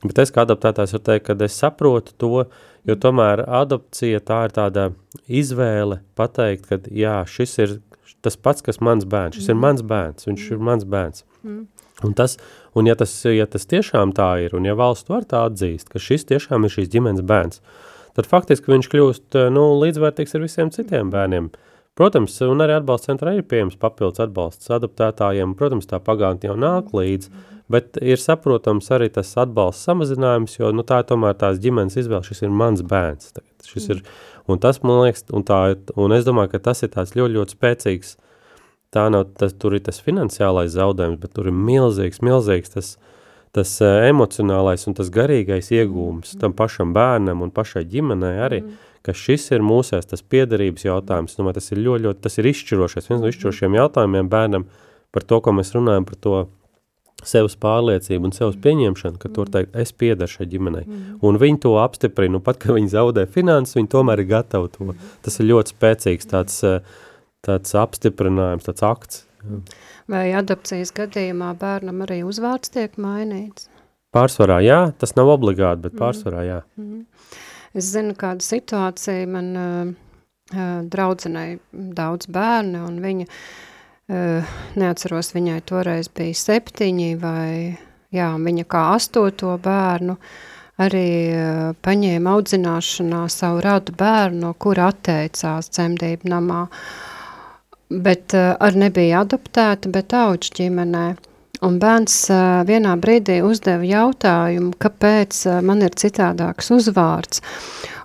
[0.06, 2.46] bet es kā adoptētājs varu teikt, ka es saprotu to,
[2.88, 4.88] jo tomēr adopcija tā ir tāda
[5.28, 7.76] izvēle pateikt, ka jā, šis ir
[8.26, 9.38] tas pats, kas mans bērns.
[9.38, 9.56] Šis mm.
[9.56, 10.56] ir mans bērns, viņš mm.
[10.56, 11.26] ir mans bērns.
[11.46, 11.64] Mm.
[12.04, 12.36] Un, tas,
[12.76, 16.02] un ja, tas, ja tas tiešām tā ir, un ja valsts var tā atzīst, ka
[16.02, 17.62] šis tiešām ir šīs ģimenes bērns,
[18.18, 21.54] tad faktiski viņš kļūst nu, līdzvērtīgs ar visiem citiem bērniem.
[21.96, 26.92] Protams, un arī atbalsta centrā ir pieejams papildus atbalsts adaptētājiem, protams, tā pagātne jau nāk
[26.92, 27.30] līdz,
[27.72, 32.26] bet ir saprotams arī tas atbalsts samazinājums, jo nu, tā ir tomēr tās ģimenes izvēle,
[32.28, 33.34] šis ir mans bērns.
[33.36, 33.52] Tagad.
[33.66, 34.04] Šis ir,
[34.48, 35.60] Un tas, man liekas, un, tā,
[35.98, 38.14] un es domāju, ka tas ir tāds ļoti, ļoti spēcīgs,
[38.94, 42.92] tā nav, tas, tur ir tas finansiālais zaudējums, bet tur ir milzīgs, milzīgs tas,
[43.58, 46.42] tas uh, emocionālais un tas garīgais iegūms mm.
[46.44, 48.92] tam pašam bērnam un pašai ģimenei arī, mm.
[49.08, 53.10] ka šis ir mūsēs tas piederības jautājums, domāju, tas ir ļoti, ļoti, tas ir izšķirošais,
[53.10, 54.70] viens no izšķirošiem jautājumiem bērnam
[55.16, 56.38] par to, ko mēs runājam, par to,
[57.30, 60.84] sevas pārliecību un sevas pieņemšanu, ka tur teikt, es piedaru šai ģimenei.
[60.86, 61.18] Mm.
[61.26, 64.90] Un viņi to apstiprina, pat, ka viņi zaudē finanses, viņi tomēr ir gatavi to.
[64.92, 65.12] Mm.
[65.26, 66.80] Tas ir ļoti spēcīgs tāds, eh,
[67.46, 69.26] tāds apstiprinājums, tāds akts.
[70.10, 73.70] Vai adopcijas gadījumā bērnam arī uzvārds tiek mainīts?
[74.16, 76.64] Pārsvarā jā, tas nav obligāti, bet pārsvarā jā.
[76.80, 77.06] Mm.
[77.76, 79.94] Es zinu, kāda situācija man uh,
[80.88, 83.75] draudzenei daudz bērni, un viņa Uh,
[84.08, 87.78] neatceros, viņai toreiz bija septiņi vai,
[88.14, 90.18] jā, viņa kā astoto bērnu
[90.82, 96.66] arī uh, paņēma audzināšanā savu radu bērnu, no kura atteicās cemdību namā,
[97.90, 101.06] bet uh, ar nebija adoptēta, bet auģu ģimenē.
[101.66, 107.42] Un bērns uh, vienā brīdī uzdeva jautājumu, kāpēc uh, man ir citādāks uzvārds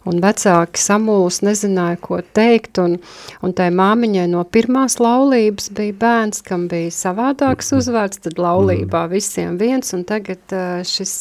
[0.08, 2.96] un vecāki samūs, nezināja, ko teikt, un,
[3.44, 7.82] un tai māmiņai no pirmās laulības bija bērns, kam bija savādāks mhm.
[7.82, 9.12] uzvārds, tad laulībā mhm.
[9.12, 10.56] visiem viens, un tagad
[10.88, 11.14] šis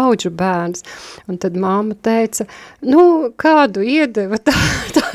[0.00, 0.86] auģu bērns,
[1.28, 2.48] un tad māma teica,
[2.86, 4.56] nu, kādu iedeva tā,
[4.96, 5.06] tā,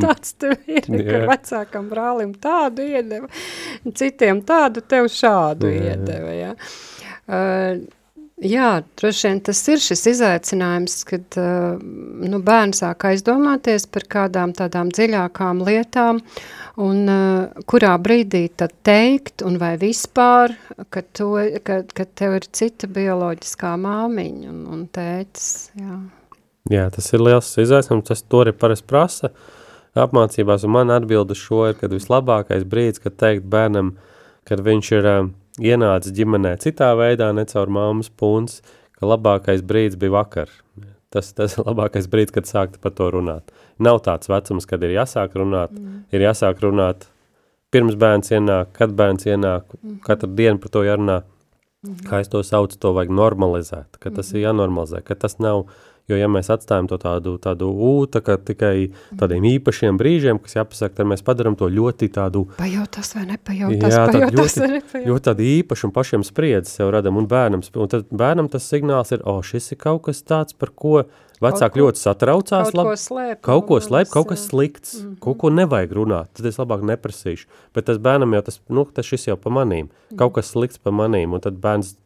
[0.00, 1.08] tāds tev ir, yeah.
[1.08, 3.28] ka vecākam brālim tādu iedeva,
[3.92, 5.92] citiem tādu, tev šādu yeah.
[5.92, 6.54] iedeva, ja.
[7.22, 7.82] Uh,
[8.42, 14.50] Jā, droši vien tas ir šis izaicinājums, kad uh, nu, bērns sāk aizdomāties par kādām
[14.56, 16.18] tādām dziļākām lietām,
[16.82, 20.56] un uh, kurā brīdī tad teikt, un vai vispār,
[20.90, 25.52] ka, to, ka, ka tev ir cita bioloģiskā māmiņa un, un tētis.
[25.78, 25.98] Jā.
[26.72, 29.30] jā, tas ir liels izaicinājums, tas to arī parasti prasa
[30.02, 33.94] apmācībās, un man atbildu šo ir, kad vislabākais brīdis, kad teikt bērnam,
[34.50, 35.10] kad viņš ir...
[35.12, 38.60] Uh, ienāca ģimenē citā veidā, ne caur māmas puns,
[38.96, 40.52] ka labākais brīdis bija vakar.
[41.12, 43.52] Tas, tas ir labākais brīdis, kad sākt par to runāt.
[43.82, 46.06] Nav tāds vecums, kad ir jāsāk runāt, mm.
[46.14, 47.08] ir jāsāk runāt
[47.72, 50.00] pirms bērns ienāk, kad bērns ienāk, mm.
[50.06, 51.22] katru dienu par to jārunā.
[51.82, 52.02] Mm.
[52.06, 54.36] Kā es to saucu, to vajag normalizēt, ka tas mm.
[54.36, 55.80] ir jānormalizē, ka tas nav uh,
[56.12, 60.98] Jo, ja mēs atstājam to tādu, tādu ūta, ka tikai tādiem īpašiem brīžiem, kas jāpasaka,
[61.00, 62.44] tad mēs padaram to ļoti tādu...
[62.58, 65.08] Pajautās vai nepajautās, jā, pajautās ļoti, vai nepajautās.
[65.08, 67.64] Ļoti tādu īpašu un pašiem spriedzi sev radam un bērnam.
[67.74, 71.04] Un tad bērnam tas signāls ir, o, šis ir kaut kas tāds, par ko
[71.42, 72.70] vecāki ko, ļoti satraucās.
[72.70, 73.40] Kaut lab, ko slēp.
[73.46, 75.18] Kaut ko slēp, kaut kas slikts, mm -hmm.
[75.24, 77.48] kaut ko nevajag runāt, tad es labāk neprasīšu.
[77.74, 80.18] Bet tas bērnam jau tas, nu, tas šis jau pa manīm, mm -hmm.
[80.18, 81.96] kaut kas slikts pa manīm, un tad bērns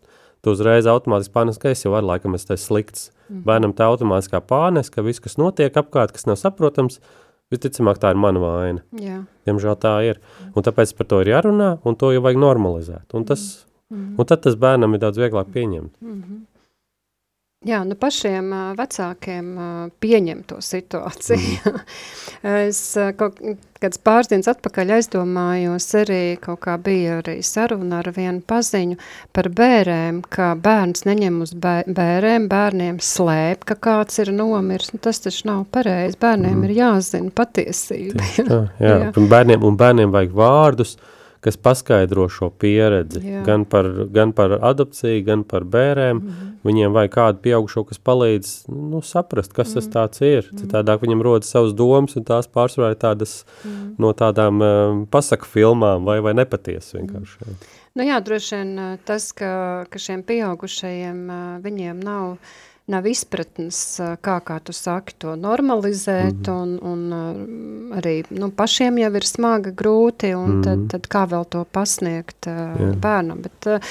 [0.46, 3.10] tu uzreiz automātiski pārnes, ka es jau varu, laikam, es tas slikts.
[3.26, 3.42] Mm.
[3.50, 7.00] Bērnam tā automātiskā pārnes, ka viss, kas notiek apkārt, kas nav saprotams,
[7.50, 8.86] visticamāk tā ir mana vaina.
[9.02, 9.24] Jā.
[9.46, 10.22] Diemžēl tā ir.
[10.54, 13.10] Un tāpēc par to ir jārunā, un to jau vajag normalizēt.
[13.18, 14.18] Un tas, Mm.
[14.18, 15.92] Un tad tas bērnam ir daudz vieglāk pieņemt.
[16.02, 16.38] Mm -hmm.
[17.66, 19.46] Jā, nu pašiem vecākiem
[20.02, 21.72] pieņem to situāciju.
[21.72, 21.80] Mm.
[22.68, 22.78] es
[23.18, 23.40] kaut
[23.82, 29.00] kāds pāris dienas atpakaļ aizdomājos arī, kaut kā bija arī saruna ar vienu paziņu
[29.34, 34.92] par bērēm, ka bērns neņem uz bērēm, bērniem slēp, ka kāds ir nomirs.
[34.94, 36.20] Nu, tas taču nav pareizi.
[36.22, 36.68] Bērniem mm.
[36.68, 38.30] ir jāzina patiesība.
[38.38, 38.94] tā, jā.
[39.08, 39.12] jā.
[39.16, 41.15] Un, bērniem, un bērniem vajag vārdus, uh,
[41.46, 43.44] kas paskaidro šo pieredzi, Jā.
[43.46, 46.18] gan par, gan par adopciju, gan par bērēm.
[46.18, 46.52] Mm -hmm.
[46.66, 49.92] Viņiem vajag kādu pieaugušo, kas palīdz nu, saprast, kas mm -hmm.
[49.92, 50.48] tas tāds ir.
[50.50, 50.62] Mm -hmm.
[50.62, 53.94] Citādāk viņam rodas savas domas, un tās pārsvarā ir tādas mm -hmm.
[53.98, 57.38] no tādām um, pasaku filmām vai, vai nepatiesas vienkārši.
[57.46, 57.66] Mm -hmm.
[57.94, 61.30] Nu jā, droši vien tas, ka, ka šiem pieaugušajiem
[61.62, 62.36] viņiem nav
[62.86, 63.78] nav izpratnes,
[64.22, 66.82] kā, kā tu saki, to normalizēt, mm -hmm.
[66.82, 70.64] un, un arī nu, pašiem jau ir smaga, grūti, un mm -hmm.
[70.64, 72.94] tad, tad kā vēl to pasniegt yeah.
[72.96, 73.42] bērnam.
[73.42, 73.82] Bet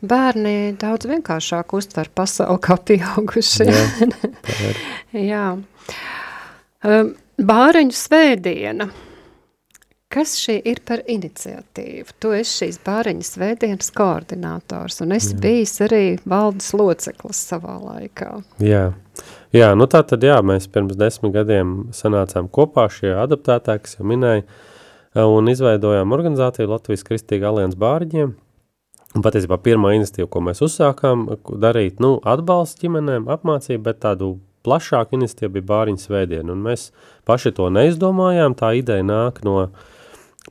[0.00, 3.64] bērni daudz vienkāršāk uztver pasauli kā pieauguši.
[3.64, 4.76] Yeah.
[5.12, 5.58] Jā.
[7.52, 8.88] Bāreņu svētdiena.
[10.12, 12.12] Kas šī ir par iniciatīvu?
[12.20, 15.38] Tu esi šīs bāriņas veidienas koordinators, un esi jā.
[15.40, 18.28] bijis arī valdes loceklis savā laikā.
[18.60, 18.82] Jā,
[19.56, 24.04] jā nu tā tad jā, mēs pirms desmit gadiem sanācām kopā šie adaptētāji, kas jau
[24.10, 24.44] minēja,
[25.16, 28.34] un izveidojām organizāciju Latvijas Kristīga alians bāriņiem.
[29.16, 31.24] Un patiesībā pirmā iniciatīva, ko mēs uzsākām,
[31.60, 34.34] darīt, nu, atbalstu ģimenēm, apmācību, bet tādu
[34.68, 36.90] plašāku iniciatīvu bija bāriņas veidiena, un mēs
[37.28, 39.88] paši to neizdomājām, tā ideja nāk no uh,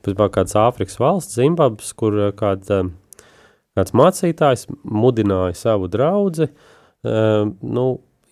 [0.00, 3.28] Pēc kādas Āfrikas valsts, Zimbabves, kur eh, kāds, eh,
[3.76, 7.84] kāds mācītājs mudināja savu draudzi uh, nu,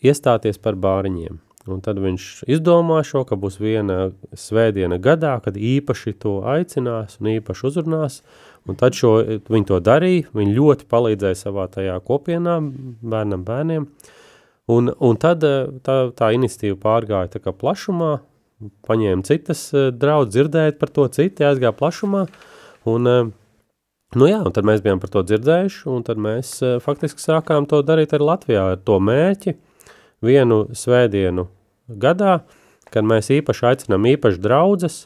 [0.04, 1.38] iestāties par bāriņiem.
[1.70, 7.30] Un tad viņš izdomāja šo, ka būs viena svētdiena gadā, kad īpaši to aicinās un
[7.34, 8.20] īpaši uzrunās.
[8.68, 9.14] Un tad šo,
[9.48, 13.86] viņi to darīja, viņi ļoti palīdzēja savā tajā kopienā bērnam, bērniem.
[14.70, 15.44] Un, un tad
[15.84, 18.18] tā, tā iniciatīva pārgāja tā plašumā,
[18.60, 22.24] paņēma citas eh, draudz, dzirdēt par to citi, aizgāja plašumā,
[22.90, 23.30] un, eh,
[24.20, 27.68] nu jā, un tad mēs bijām par to dzirdējuši, un tad mēs eh, faktiski sākām
[27.70, 29.56] to darīt arī Latvijā ar to mērķi
[30.24, 31.48] vienu svētdienu
[32.00, 32.40] gadā,
[32.90, 35.04] kad mēs īpaši aicinām īpaši draudzes,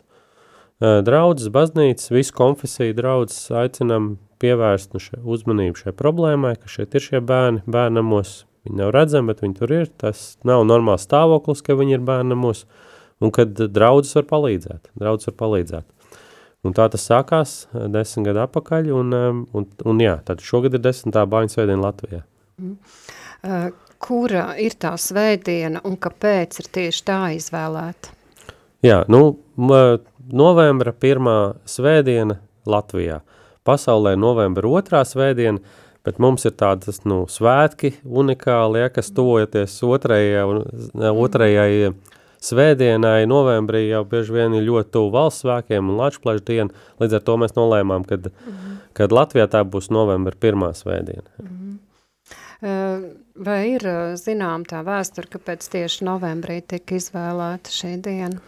[0.80, 7.04] draudzes, baznīcas, visu konfesiju draudzes aicinām pievērst nu, šai uzmanību šai problēmai, ka šeit ir
[7.04, 8.32] šie bērni bērnamos,
[8.66, 12.64] viņi nav redzami, bet viņi tur ir, tas nav normāls stāvoklis, ka viņi ir bērnamos,
[12.64, 12.83] uh,
[13.22, 14.90] un kad draudzes var palīdzēt.
[14.98, 15.90] Draudzes var palīdzēt.
[16.64, 20.76] Un tā tas sākās eh, desmit gadu atpakaļ, un, eh, un, un jā, tad šogad
[20.76, 22.24] ir desmitā bāņu svētdiena Latvijā.
[22.60, 22.76] Mm.
[23.44, 23.66] Uh,
[24.00, 28.14] kura ir tā svētdiena un kāpēc ir tieši tā izvēlēta?
[28.84, 29.36] Jā, nu,
[30.28, 33.22] novembra pirmā svētdiena Latvijā.
[33.64, 35.60] Pasaulē novembra otrā svētdiena,
[36.04, 40.44] bet mums ir tādas, nu, svētki unikāli, ja, kas tojoties otrajai,
[41.12, 41.94] otrajai
[42.44, 46.84] Svētdienai, novembrī jau bieži vien ir ļoti tuvu valsts svēkiem un Latvijas diena.
[47.00, 48.80] Līdz ar to mēs nolēmām, kad, mm -hmm.
[48.92, 51.28] kad Latvijā tā būs novembra pirmā svētdiena.
[51.38, 51.78] Mm -hmm.
[53.44, 53.82] Vai ir
[54.16, 58.40] zinām tā vēsture, kāpēc tieši novembrī tika izvēlēta šī diena?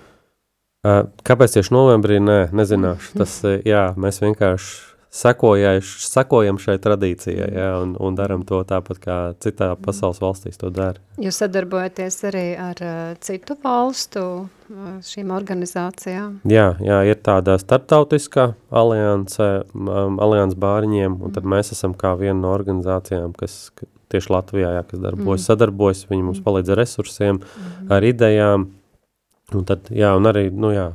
[1.26, 2.20] Kāpēc tieši novembrī?
[2.22, 3.18] Nē, nezināšu.
[3.18, 9.72] Tas, jā, mēs vienkārši sekojam šai tradīcijai ja, un, un darām to tāpat, kā citā
[9.80, 11.00] pasaules valstīs to dara.
[11.22, 14.26] Jūs sadarbojaties arī ar uh, citu valstu
[15.06, 16.40] šīm organizācijām?
[16.50, 22.38] Jā, jā, ir tāda starptautiskā alianse, um, alianse bāriņiem, un tad mēs esam kā viena
[22.40, 23.70] no organizācijām, kas
[24.12, 25.46] tieši Latvijā, jā, kas darbojas, mm.
[25.46, 27.88] sadarbojas, viņi mums palīdz ar resursiem, mm.
[27.94, 28.68] ar idejām,
[29.54, 30.90] un tad, jā, un arī, nu jā,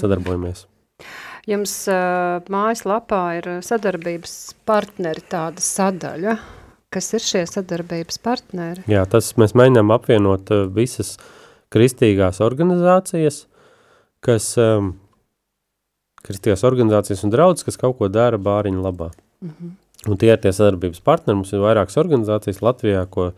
[0.00, 0.69] sadarbojamies.
[1.48, 4.34] Jums uh, mājaslapā ir sadarbības
[4.68, 6.36] partneri tāda sadaļa.
[6.90, 8.82] Kas ir šie sadarbības partneri?
[8.90, 11.14] Jā, tas mēs mēģinām apvienot uh, visas
[11.72, 13.44] kristīgās organizācijas,
[14.26, 14.96] kas, um,
[16.26, 19.12] kristīgās organizācijas un draudzes, kas kaut ko dara bāriņu labā.
[19.40, 19.78] Mm -hmm.
[20.08, 21.36] Un tie ir tie sadarbības partneri.
[21.36, 23.32] Mums ir vairākas organizācijas Latvijā, ko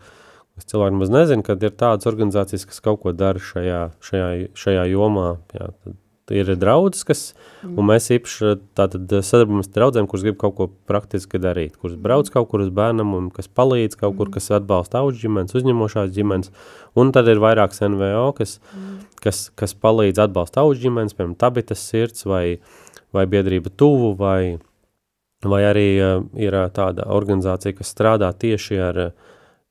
[0.59, 5.37] cilvēki maz nezina, kad ir tādas organizācijas, kas kaut ko dara šajā, šajā, šajā jomā.
[5.53, 5.95] Jā, tad
[6.31, 7.21] ir draudzes, kas,
[7.65, 7.79] mm.
[7.89, 12.69] mēs īpaši sadarbojamies draudzēm, kuras grib kaut ko praktiski darīt, kuras brauc kaut kur uz
[12.73, 14.35] bērnam, un kas palīdz kaut kur, mm.
[14.37, 16.53] kas atbalsta auģu ģimenes, uzņemošās ģimenes,
[16.99, 19.01] un tad ir vairākas NVO, kas, mm.
[19.25, 22.45] kas, kas palīdz atbalsta auģu ģimenes, piemēram, Tabitas sirds vai,
[23.15, 24.55] vai biedrība tuvu, vai,
[25.43, 29.11] vai arī uh, ir tāda organizācija, kas strādā tieši ar uh,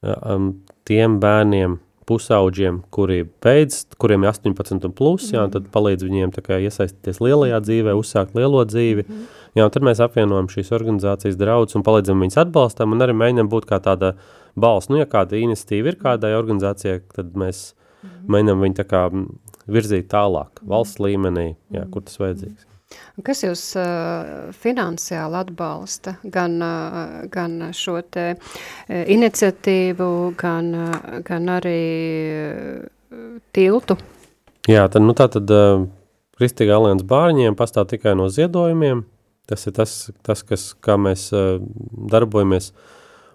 [0.05, 0.53] um,
[0.89, 6.33] tiem bērniem, pusauģiem, kuri beidz, kuriem ir 18 un plus, jā, un tad palīdz viņiem
[6.43, 9.07] kā iesaistīties lielajā dzīvē, uzsākt lielo dzīvi.
[9.07, 9.29] Mm.
[9.61, 13.69] Jā, tad mēs apvienojam šīs organizācijas draudus un palīdzam viņus atbalstam un arī mēģinam būt
[13.71, 14.15] kā tāda
[14.59, 14.91] balss.
[14.91, 17.79] Nu, ja kāda iniciatīva ir kādai organizācijai, tad mēs mm
[18.33, 19.05] mēģinam viņu tā kā
[19.71, 22.72] virzīt tālāk, valsts līmenī, jā, kur tas vajadzīgs.
[23.25, 30.09] Kas jūs uh, finansiāli atbalsta gan, uh, gan šo te uh, iniciatīvu,
[30.41, 31.83] gan, uh, gan arī
[33.53, 33.99] tiltu?
[34.71, 35.51] Jā, tad, nu tā tad
[36.39, 39.05] Kristīga alianses bārņiem pastāv tikai no ziedojumiem.
[39.51, 39.93] Tas ir tas,
[40.25, 41.27] tas kas, kā mēs
[42.15, 42.71] darbojamies.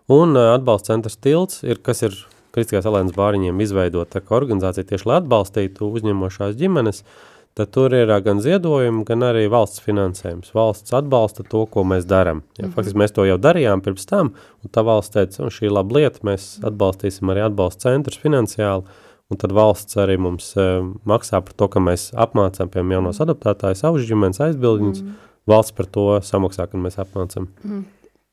[0.09, 2.15] Un atbalsta centrs tilts, ir, kas ir
[2.55, 7.03] Kristīgās alianses bārņiem izveidota organizācija tieši, lai atbalstītu uzņemošās ģimenes.
[7.03, 10.53] Uh, tad tur ir gan ziedojumi, gan arī valsts finansējums.
[10.55, 12.43] Valsts atbalsta to, ko mēs darām.
[12.57, 12.75] Ja, mm -hmm.
[12.75, 15.99] Faktiski mēs to jau darījām pirms tam, un tā valsts teica, un šī ir laba
[15.99, 18.83] lieta, mēs atbalstīsim arī atbalsta centrus finansiāli,
[19.29, 20.67] un tad valsts arī mums e,
[21.05, 25.13] maksā par to, ka mēs apmācām, piemēram, jaunos adaptētājus, augšģimenes aizbildņus, mm -hmm.
[25.47, 27.47] valsts par to samaksā, kad mēs apmācām.
[27.63, 27.83] Mm -hmm.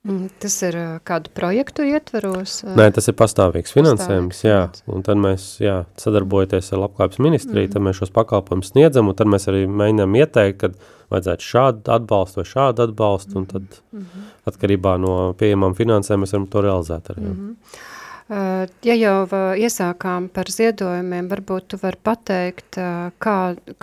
[0.04, 0.76] Mm, tas ir
[1.08, 2.58] kādu projektu ietveros?
[2.76, 4.90] Nē, tas ir pastāvīgs finansējums, pastāvīgs, jā.
[4.92, 7.72] Un tad mēs, jā, sadarbojoties ar labklājības ministriju, mm.
[7.72, 10.76] tad mēs šos pakalpojumus sniedzam, un tad mēs arī mēģinām ieteikt, kad
[11.14, 14.28] vajadzētu šādu atbalstu vai šādu atbalstu, un tad mm -hmm.
[14.52, 17.24] atkarībā no pieejamām finansēm mēs varam to realizēt arī.
[17.24, 17.80] Mm -hmm.
[18.28, 19.26] Ja jau
[19.60, 22.78] iesākām par ziedojumiem, varbūt tu vari pateikt,
[23.20, 23.34] kā,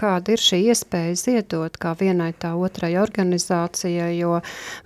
[0.02, 4.40] kāda ir šī iespēja ziedot kā vienai tā otrai organizācijai, jo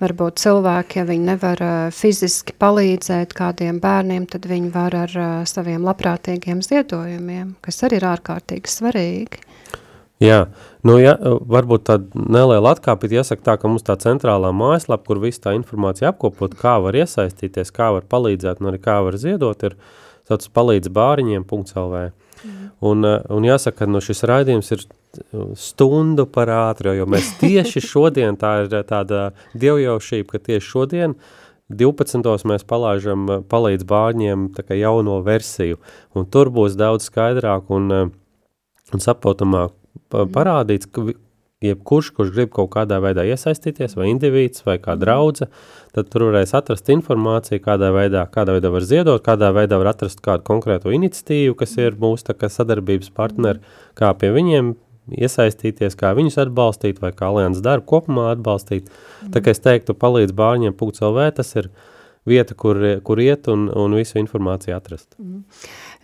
[0.04, 1.64] varbūt cilvēki, ja viņi nevar
[1.96, 8.76] fiziski palīdzēt kādiem bērniem, tad viņi var ar saviem labprātīgiem ziedojumiem, kas arī ir ārkārtīgi
[8.76, 9.46] svarīgi.
[10.24, 10.46] Jā,
[10.88, 15.20] nu, ja, varbūt tāda neliela atkāpe ir jāsaka tā, ka mums tā centrālā mājaslapa, kur
[15.20, 19.68] viss tā informācija apkopot, kā var iesaistīties, kā var palīdzēt un arī kā var ziedot,
[19.68, 19.76] ir
[20.30, 22.06] tāds palīdz bāriņiem.lv.
[22.46, 22.72] Mm.
[22.88, 24.88] Un, un jāsaka, ka nu, šis raidījums ir
[25.60, 31.20] stundu par ātri, jo mēs tieši šodien, tā ir tāda dievjaušība, ka tieši šodien
[31.76, 32.46] 12.
[32.48, 35.80] mēs palaižam palīdz bārņiem tā kā jauno versiju,
[36.16, 37.92] un tur būs daudz skaidrāk un,
[38.94, 39.74] un saprotamāk,
[40.12, 41.08] parādīts, ka
[41.64, 45.48] jebkurš, kurš grib kaut kādā veidā iesaistīties, vai indivīds, vai kā draudze,
[45.96, 50.22] tad tur varēs atrast informāciju, kādā veidā, kādā veidā var ziedot, kādā veidā var atrast
[50.26, 53.64] kādu konkrēto iniciatīvu, kas ir mūsu kā sadarbības partneri,
[53.98, 54.76] kā pie viņiem
[55.16, 58.90] iesaistīties, kā viņus atbalstīt, vai kā alians darbu kopumā atbalstīt.
[59.34, 61.70] Tā kā es teiktu, palīdz bārņiem.lv, tas ir
[62.26, 65.12] vieta, kur, kur iet un, un visu informāciju atrast.
[65.22, 65.44] Mm.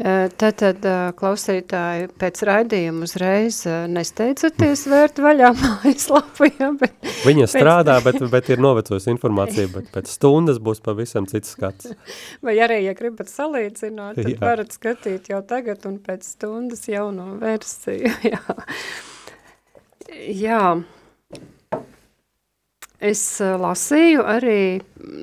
[0.01, 0.81] Tātad,
[1.13, 3.59] klausītāji, pēc raidījuma uzreiz
[3.91, 6.95] nesteidzaties vērt vaļā mājaslapu, ja, bet...
[7.27, 11.91] Viņa strādā, bet, bet ir novecojusi informācija, bet pēc stundas būs pavisam cits skats.
[12.45, 14.39] Vai arī, ja gribat salīdzināt, tad jā.
[14.41, 18.41] varat skatīt jau tagad un pēc stundas jauno versiju, jā.
[20.33, 20.65] Jā.
[23.01, 24.61] Es lasīju arī,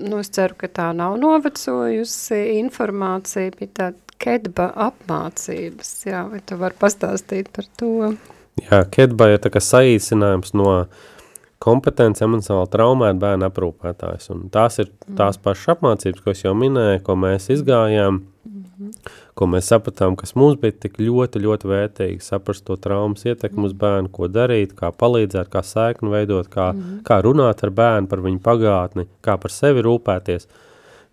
[0.06, 6.58] nu, es ceru, ka tā nav novecojusi informācija, bija tāda Kedba apmācības, jā, vai tu
[6.58, 8.14] vari pastāstīt par to?
[8.64, 10.72] Jā, Kedba ir tā kā saīsinājums no
[11.62, 15.14] kompetence emocionāli traumēt bērnu aprūpētājs, un tās ir mm.
[15.18, 19.10] tās pašas apmācības, ko es jau minēju, ko mēs izgājām, mm -hmm.
[19.38, 23.74] ko mēs sapratām, kas mums bija tik ļoti, ļoti vērtīgi, saprast to traumas ietekmi uz
[23.74, 27.02] bērnu, ko darīt, kā palīdzēt, kā sēknu veidot, kā, mm -hmm.
[27.02, 30.48] kā runāt ar bērnu par viņu pagātni, kā par sevi rūpēties,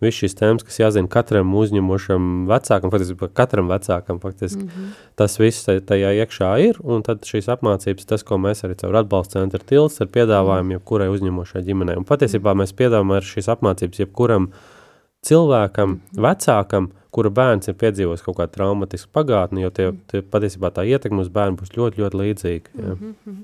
[0.04, 4.92] viss šīs tēmas, kas jāzina katram uzņemošam vecākam, faktiski katram vecākam, faktiski mm -hmm.
[5.16, 9.40] tas viss tajā iekšā ir, un tad šīs apmācības, tas, ko mēs arī caur atbalsta
[9.40, 11.98] centra tilts ar piedāvājumu jebkurai uzņemošai ģimenei.
[11.98, 14.52] Un patiesībā mēs piedāvājam ar šīs apmācības jebkuram
[15.26, 16.22] cilvēkam, mm -hmm.
[16.22, 21.24] vecākam, kura bērns ir piedzīvojis kaut kādu traumatisku pagātni, jo tie, tie patiesībā tā ietekme
[21.24, 22.74] uz bērnu būs ļoti, ļoti līdzīga.
[22.76, 22.96] Ja.
[22.96, 23.38] Mm -hmm.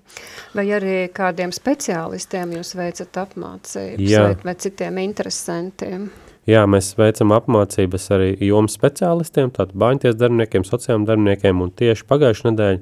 [0.55, 6.09] Vai arī kādiem speciālistiem jūs veicat apmācības vai, vai citiem interesantiem?
[6.49, 12.49] Jā, mēs veicam apmācības arī jomas speciālistiem, tātad bāņties darbiniekiem, sociāliem darbiniekiem, un tieši pagājušajā
[12.49, 12.79] nedēļā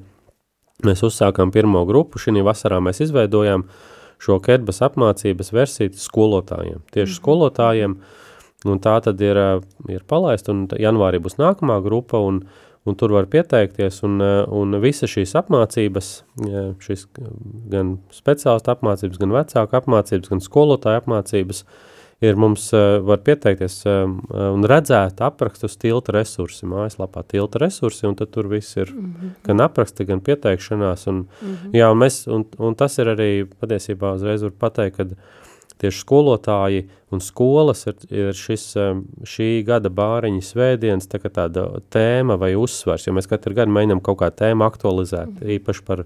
[0.88, 2.20] mēs uzsākām pirmo grupu.
[2.22, 3.66] Šī vasarā mēs izveidojām
[4.20, 7.18] šo kerbas apmācības versiju skolotājiem, tieši mm.
[7.18, 7.98] skolotājiem,
[8.68, 9.42] un tā tad ir,
[9.92, 12.42] ir palaista, un janvārī būs nākamā grupa, un,
[12.88, 14.20] un tur var pieteikties, un,
[14.56, 16.10] un visa šīs apmācības,
[16.84, 17.06] šīs
[17.72, 21.88] gan speciālistu apmācības, gan vecāku apmācības, gan skolotāju apmācības, uh,
[22.20, 24.04] ir mums uh, var pieteikties uh,
[24.52, 29.30] un redzēt aprakstus tilta resursi, mājaslapā tilta resursi, un tad tur viss ir mm -hmm.
[29.44, 31.72] gan apraksti, gan pieteikšanās, un, mm -hmm.
[31.72, 35.16] jā, un, mēs, un, un tas ir arī patiesībā uzreiz var pateikt, kad
[35.80, 38.74] tieši skolotāji un skolas ir, ir šis,
[39.24, 44.18] šī gada bāriņu svētdienas tā tāda tēma vai uzsvars, jo mēs katru gadu mēģinām kaut
[44.18, 45.48] kā tēmu aktualizēt, mm.
[45.56, 46.04] īpaši par,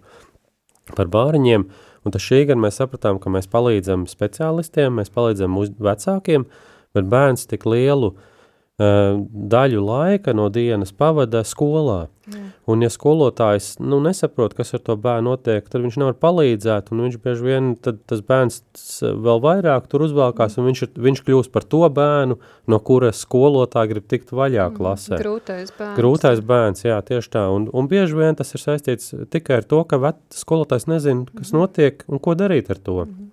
[0.94, 1.66] par bāriņiem,
[2.04, 6.46] un tas šī gada mēs sapratām, ka mēs palīdzam speciālistiem, mēs palīdzam vecākiem,
[6.94, 8.30] bet bērns tik lielu uh,
[8.78, 12.08] daļu laika no dienas pavada skolā.
[12.26, 12.40] Jā.
[12.66, 17.18] Un ja skolotājs nu, nesaprot, kas ar to bērnu notiek, tad viņš nevar palīdzēt, viņš
[17.22, 18.64] bieži vien, tas bērns
[19.04, 23.92] vēl vairāk tur uzvalkās, un viņš, ir, viņš kļūst par to bērnu, no kura skolotāja
[23.92, 25.20] grib tikt vaļā mm, klasē.
[25.20, 26.00] Grūtais bērns.
[26.00, 27.44] Grūtais bērns, jā, tieši tā.
[27.54, 31.60] Un, un bieži vien tas ir saistīts tikai ar to, ka skolotājs nezina, kas mm.
[31.60, 33.04] notiek un ko darīt ar to.
[33.04, 33.30] Mm.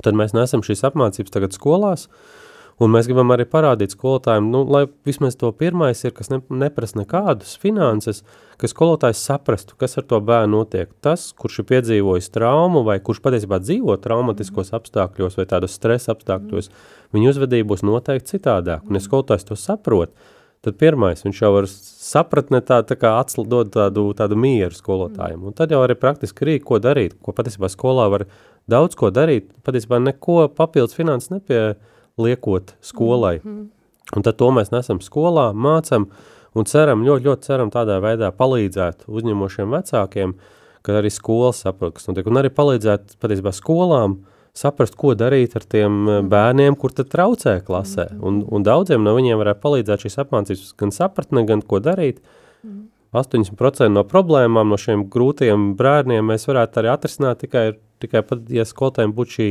[0.00, 2.39] Tad mēs nesam šīs apmācības tagad skolās, uh,
[2.80, 6.96] Un mēs gribam arī parādīt skolotājiem, nu, lai vismaz to pirmais ir, kas ne, neprasa
[7.02, 8.22] nekādas finanses,
[8.56, 10.88] ka skolotājs saprastu, kas ar to bērnu notiek.
[11.04, 16.72] Tas, kurš ir piedzīvojis traumu vai kurš patiesībā dzīvo traumatiskos apstākļos vai tādos stresa apstākļos,
[17.12, 18.88] viņa uzvedība būs noteikti citādāk.
[18.88, 20.16] Un ja skolotājs to saprot,
[20.64, 25.44] tad pirmais viņš jau var sapratne tā, tā kā atslidot tādu, tādu mieru skolotājiem.
[25.48, 28.28] Un tad jau arī praktiski rīk, ko darīt, ko patiesībā skolā var
[28.72, 31.74] daudz ko darīt, patiesībā neko papildus finanses nepie,
[32.22, 33.40] liekot skolai.
[33.42, 33.68] Mm -hmm.
[34.16, 36.08] Un tad to mēs nesam skolā, mācam
[36.54, 40.34] un ceram, ļoti, ļoti ceram tādā veidā palīdzēt uzņemošiem vecākiem,
[40.82, 44.18] ka arī skolas saprot, kas notiek, un arī palīdzēt patiesībā skolām
[44.56, 46.28] saprast, ko darīt ar tiem mm.
[46.30, 48.08] bērniem, kur tad traucē klasē.
[48.10, 48.22] Mm.
[48.26, 52.18] Un, un daudziem no viņiem varētu palīdzēt šīs apmācības gan sapratne, gan ko darīt.
[52.66, 52.88] Mm.
[53.16, 57.64] 80% no problēmām, no šiem grūtiem bērniem mēs varētu arī atrisināt tikai,
[58.02, 59.48] tikai pat, ja skolotājiem būtu šī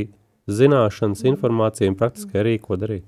[0.55, 3.05] zināšanas, informācija un praktiskai rīki, ko darīt.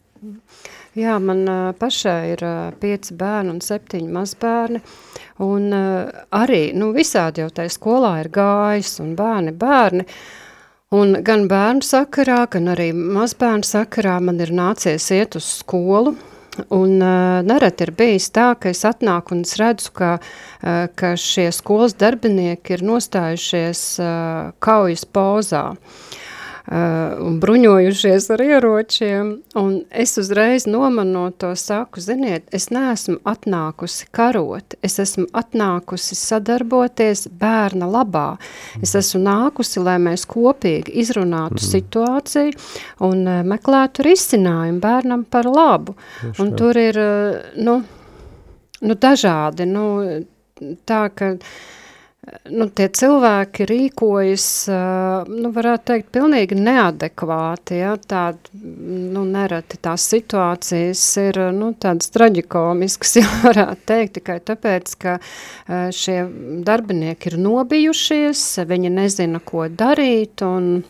[0.98, 4.82] Jā, man uh, pašai ir uh, pieci bērni un septiņi mazbērni,
[5.46, 10.04] un uh, arī, nu, visādi jau tajā skolā ir gājis, un bērni, bērni,
[10.98, 16.18] un gan bērnu sakarā, gan arī mazbērnu sakarā man ir nācies iet uz skolu,
[16.68, 21.14] Un uh, nereti ir bijis tā, ka es atnāku un es redzu, ka, uh, ka
[21.16, 25.64] šie skolas darbinieki ir nostājušies uh, kaujas pozā.
[25.72, 26.20] Uh,
[26.72, 34.78] un bruņojušies ar ieročiem, un es uzreiz nomanot to saku, ziniet, es neesmu atnākusi karot,
[34.80, 38.38] es esmu atnākusi sadarboties bērna labā.
[38.80, 41.65] Es esmu nākusi, lai mēs kopīgi izrunātu mm.
[41.65, 42.55] situāciju
[43.09, 45.97] un uh, meklētu risinājumu bērnam par labu.
[46.22, 47.82] Tieši un tur ir, uh, nu,
[48.80, 49.86] nu, dažādi, nu,
[50.88, 51.34] tā, ka
[52.53, 54.45] nu, tie cilvēki rīkojas,
[55.32, 63.15] nu, varētu teikt, pilnīgi neadekvāti, ja, tād, nu, nereti tās situācijas ir, nu, tādas traģikomiskas,
[63.22, 65.17] ja varētu teikt, tikai tāpēc, ka
[65.97, 66.19] šie
[66.67, 70.84] darbinieki ir nobijušies, viņi nezina, ko darīt, un,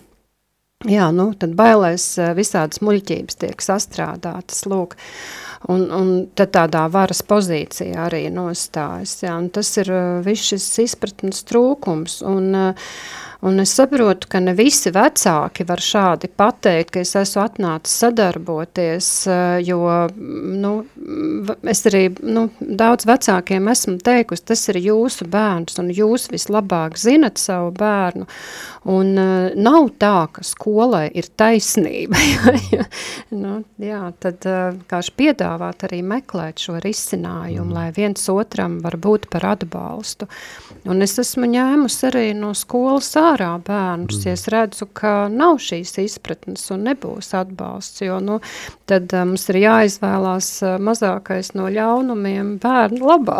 [0.83, 4.99] jā, nu, tad bailēs visādas muļķības tiek sastrādātas, lūk,
[5.69, 9.17] un, un tad tādā varas pozīcijā arī nostājas.
[9.23, 9.91] Jā, un tas ir
[10.25, 12.21] viss šis izpratnes trūkums.
[12.25, 12.93] Un, uh,
[13.41, 19.07] Un es saprotu, ka ne visi vecāki var šādi pateikt, ka es esmu atnācis sadarboties,
[19.33, 19.79] eh, jo
[20.61, 20.73] nu,
[21.73, 27.41] es arī nu, daudz vecākiem esmu teikusi, tas ir jūsu bērns un jūs vislabāk zinat
[27.41, 28.29] savu bērnu.
[28.91, 32.17] Un uh, nav tā, ka skolai ir taisnība.
[33.43, 37.75] nu, jā, tad uh, kāds piedāvāt arī meklēt šo risinājumu, mm.
[37.77, 40.25] lai viens otram var būt par atbalstu.
[40.89, 44.31] Un es esmu ņēmusi arī no skolas ārā bērnus, mm.
[44.31, 48.39] es redzu, ka nav šīs izpratnes un nebūs atbalsts, jo nu,
[48.89, 53.39] tad uh, mums ir jāizvēlās uh, mazākais no ļaunumiem bērnu labā.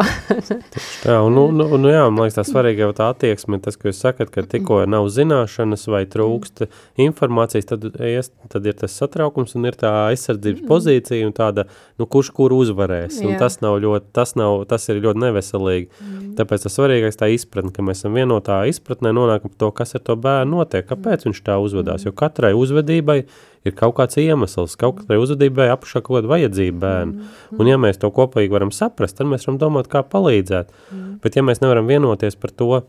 [1.07, 3.89] jā, un, nu, nu, nu, jā, man liekas tā svarīgi jau tā attieksme, tas, ko
[3.89, 6.65] jūs sakat, ka tikko nav zināšanas vai trūkst
[7.01, 10.69] informācijas, tad, ies, tad ir tas satraukums un ir tā aizsardzības mm.
[10.71, 11.67] pozīcija un tāda,
[11.99, 15.89] nu, kurš kur uzvarēs, un tas nav ļoti, tas nav, tas ir ļoti neveselīgi.
[15.91, 16.31] Mm.
[16.39, 20.15] Tāpēc tas svarīgais tā izpratne, ka mēs esam vienotā izpratnē nonākam to, kas ar to
[20.21, 23.17] bērnu notiek, kāpēc viņš tā uzvedās, jo katrai uzvedībai
[23.65, 27.29] ir kaut kāds iemesls, kaut katrai uzvedībai apšā kaut kāda vajadzība bērnu.
[27.57, 30.73] Un ja mēs to kopīgi varam saprast, tad mēs varam domāt, kā palīdzēt.
[31.23, 32.83] Bet ja mēs nevaram vienoties par to,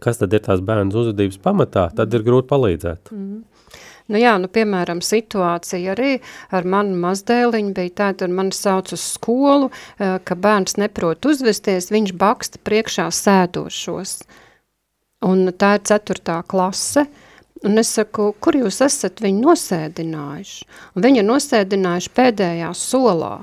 [0.00, 3.12] kas tad ir tās bērnu uzvedības pamatā, tad ir grūti palīdzēt.
[3.14, 3.44] Mm.
[4.06, 6.12] Nu jā, nu piemēram, situācija arī
[6.54, 12.14] ar manu mazdēliņu bija tāda, mani sauc uz skolu, eh, ka bērns neprot uzvesties, viņš
[12.14, 14.20] baksta priekšā sēdošos.
[15.24, 17.06] Un tā ir ceturtā klase,
[17.64, 20.66] un es saku, kur jūs esat viņu nosēdinājuši?
[20.94, 23.36] Un viņi ir nosēdinājuši pēdējā solā.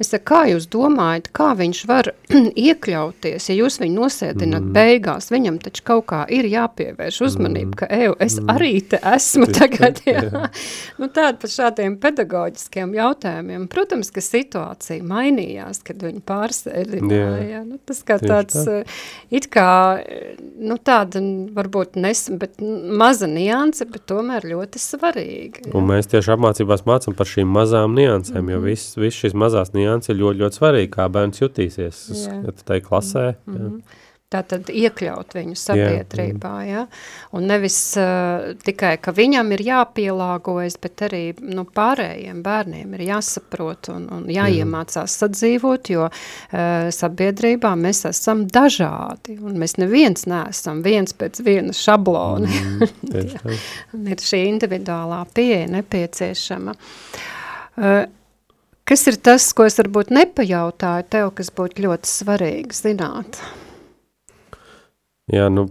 [0.00, 2.08] Es saku, kā jūs domājat, kā viņš var
[2.68, 4.72] iekļauties, ja jūs viņu nosēdināt mm.
[4.72, 7.78] beigās, viņam taču kaut kā ir jāpievērš uzmanība, mm.
[7.82, 8.52] ka, eju, es mm.
[8.54, 10.22] arī te esmu tagad, jā.
[10.24, 10.48] jā.
[11.02, 13.66] nu, tāda par šādiem pedagoģiskiem jautājumiem.
[13.72, 17.60] Protams, ka situācija mainījās, kad viņi pārsēdināja, jā.
[17.68, 18.78] nu, tas kā Tieši tāds, tā.
[18.80, 19.04] Eh,
[19.36, 19.68] it kā,
[20.56, 21.20] nu, tāda
[21.60, 25.66] varbūt nes, bet maza nianse, bet tomēr ļoti svarīga.
[25.68, 25.76] Jā.
[25.76, 29.70] Un mēs tieši apmācībās mācam par šīm mazām niansēm, mm jo viss vis šīs mazās
[29.76, 32.04] nianses nianses ir ļoti, ļoti svarīgi, kā bērns jutīsies
[32.64, 33.26] tajā klasē.
[33.46, 34.06] Mm -hmm.
[34.30, 36.98] Tā tad iekļaut viņu sabiedrībā, jā, ja?
[37.34, 43.90] un nevis uh, tikai, ka viņam ir jāpielāgojas, bet arī nu, pārējiem bērniem ir jāsaprot
[43.90, 51.10] un, un jāiemācās sadzīvot, jo uh, sabiedrībā mēs esam dažādi, un mēs neviens neesam viens
[51.10, 52.46] pēc viena šablona.
[53.10, 56.74] Mm, ir šī individuālā pieeja nepieciešama.
[57.80, 58.04] Uh,
[58.90, 63.36] Kas ir tas, ko es varbūt nepajautāju tev, kas būtu ļoti svarīgi zināt?
[65.30, 65.68] Jā, nu,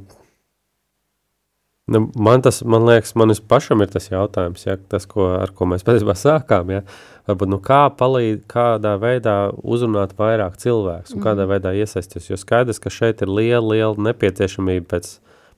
[1.92, 5.68] nu man tas, man liekas, man pašam ir tas jautājums, ja, tas, ko, ar ko
[5.68, 6.86] mēs patiesībā sākām, ja,
[7.28, 9.34] varbūt, nu, kā palīd, kādā veidā
[9.68, 11.26] uzrunāt vairāk cilvēks un mm.
[11.26, 15.10] kādā veidā iesaisties, jo skaidrs, ka šeit ir liela, liela nepieciešamība pēc,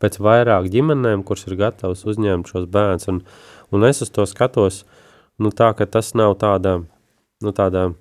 [0.01, 3.21] pēc vairāk ģimenēm, kuras ir gatavs uzņemt šos bērns, un,
[3.69, 4.81] un es uz to skatos,
[5.37, 6.79] nu, tā, ka tas nav tāda,
[7.45, 7.91] nu, tāda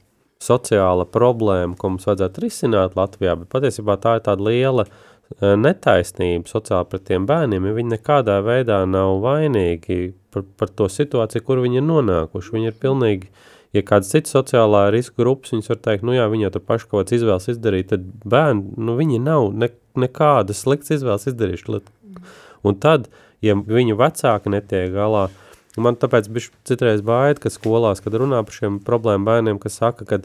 [0.41, 6.49] sociāla problēma, ko mums vajadzētu risināt Latvijā, bet patiesībā tā ir tāda liela e, netaisnība
[6.49, 11.61] sociāli pret tiem bērniem, ja viņi nekādā veidā nav vainīgi par, par to situāciju, kur
[11.61, 12.55] viņi ir nonākuši.
[12.57, 13.29] Viņi ir pilnīgi,
[13.77, 16.89] ja kāds cits sociālā riska grupas, viņas var teikt, nu jā, viņi jau tur paši
[16.89, 19.69] kaut kāds izvēles izdarīt, tad bērni, nu viņi nav ne,
[20.01, 21.83] nekādas sliktas izvēles izdarījuši.
[22.65, 23.13] Un tad,
[23.45, 25.47] ja viņu vecāki netiek galā, uh,
[25.79, 30.07] Man tāpēc bija citreiz baida, ka skolās, kad runā par šiem problēmu bērniem, kas saka,
[30.09, 30.19] ka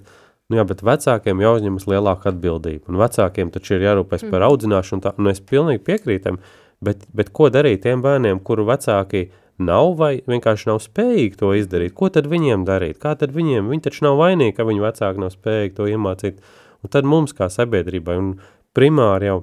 [0.49, 4.33] nu jā, vecākiem jāuzņemas lielāka atbildība, un vecākiem taču ir jārūpēs mm.
[4.33, 6.39] par audzināšanu, tā, un es pilnīgi piekrītam,
[6.85, 9.27] bet, bet ko darīt tiem bērniem, kuru vecāki
[9.61, 13.85] nav vai vienkārši nav spējīgi to izdarīt, ko tad viņiem darīt, kā tad viņiem, viņi
[13.85, 16.41] taču nav vainīgi, ka viņu vecāki nav spējīgi to iemācīt,
[16.83, 18.33] un tad mums kā sabiedrībai, un
[18.75, 19.39] primāri jau,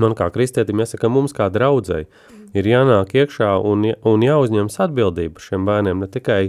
[0.00, 2.08] man kā kristietim jāsaka, mums kā draudzēji,
[2.54, 6.42] ir jānāk iekšā un, un jāuzņemas atbildība šiem bērniem, ne tikai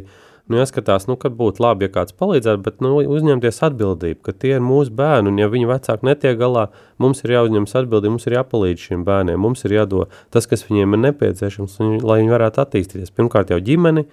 [0.51, 4.55] nu, jāskatās, nu, kad būtu labi, ja kāds palīdzētu, bet nu, uzņemties atbildību, ka tie
[4.57, 6.67] ir mūsu bērni, un ja viņi vecāki netiek galā,
[7.01, 10.97] mums ir jāuzņemas atbildība, mums ir jāpalīdz šiem bērniem, mums ir jādod tas, kas viņiem
[10.97, 13.13] ir nepieciešams, un, lai viņi varētu attīstīties.
[13.17, 14.05] Pirmkārt jau ģimeni,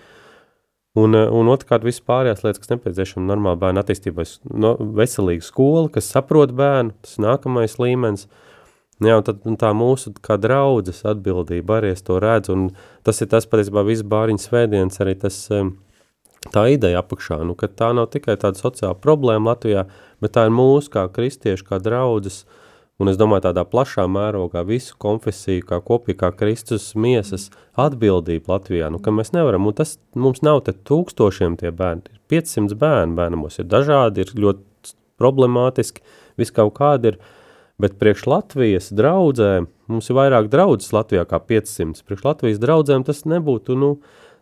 [1.03, 4.25] un, un otrkārt visas pārējās lietas, kas nepieciešama normāla bērna attīstībai,
[4.57, 8.49] no, veselīga skola, kas saprot bērnu, tas nākamais līmenis, uh,
[9.03, 12.69] Jā, un tad un tā mūsu kā draudzes atbildība arī es to redzu, un
[13.07, 15.39] tas ir tas patiesībā viss bāriņas svētdienas, arī tas,
[16.55, 19.87] tā ideja apakšā, nu, ka tā nav tikai tāda sociāla problēma Latvijā,
[20.23, 22.43] bet tā ir mūsu kā kristieši, kā draudzes,
[23.03, 28.91] un es domāju tādā plašā mērogā visu konfesiju, kā kopīgi, kā Kristus miesas atbildība Latvijā,
[28.93, 33.59] nu, ka mēs nevaram, un tas mums nav te tūkstošiem tie bērni, 500 bērni bērnamos
[33.59, 36.05] ir dažādi, ir ļoti problemātiski,
[36.39, 37.23] viss kaut kādi ir,
[37.83, 43.25] Bet priekš Latvijas draudzēm, mums ir vairāk draudzes Latvijā kā 500, priekš Latvijas draudzēm tas
[43.27, 43.97] nebūtu, nu,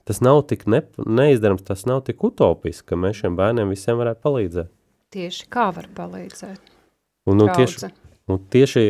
[0.08, 4.20] tas nav tik ne, neizdarams, tas nav tik utopiski, ka mēs šiem bērniem visiem varētu
[4.26, 4.70] palīdzēt.
[5.16, 6.74] Tieši kā var palīdzēt?
[7.30, 7.88] Un, nu, tieši,
[8.28, 8.84] un tieši,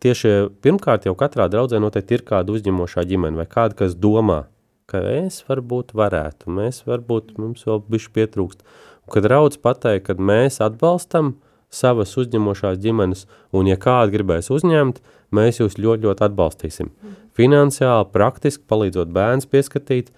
[0.00, 4.46] tieši pirmkārt jau katrā draudzē noteikti ir kāda uzņemošā ģimene vai kāda, kas domā,
[4.88, 8.64] ka es varbūt varētu, mēs varbūt mums vēl bišķi pietrūkst.
[9.04, 11.34] Un, kad draudz pateikt, kad mēs atbalstam–
[11.76, 15.02] savas uzņemošās ģimenes, un ja kāds gribēs uzņemt,
[15.36, 16.90] mēs jūs ļoti, ļoti atbalstīsim.
[16.90, 17.14] Mm.
[17.36, 20.12] Finansiāli, praktiski, palīdzot bērns pieskatīt,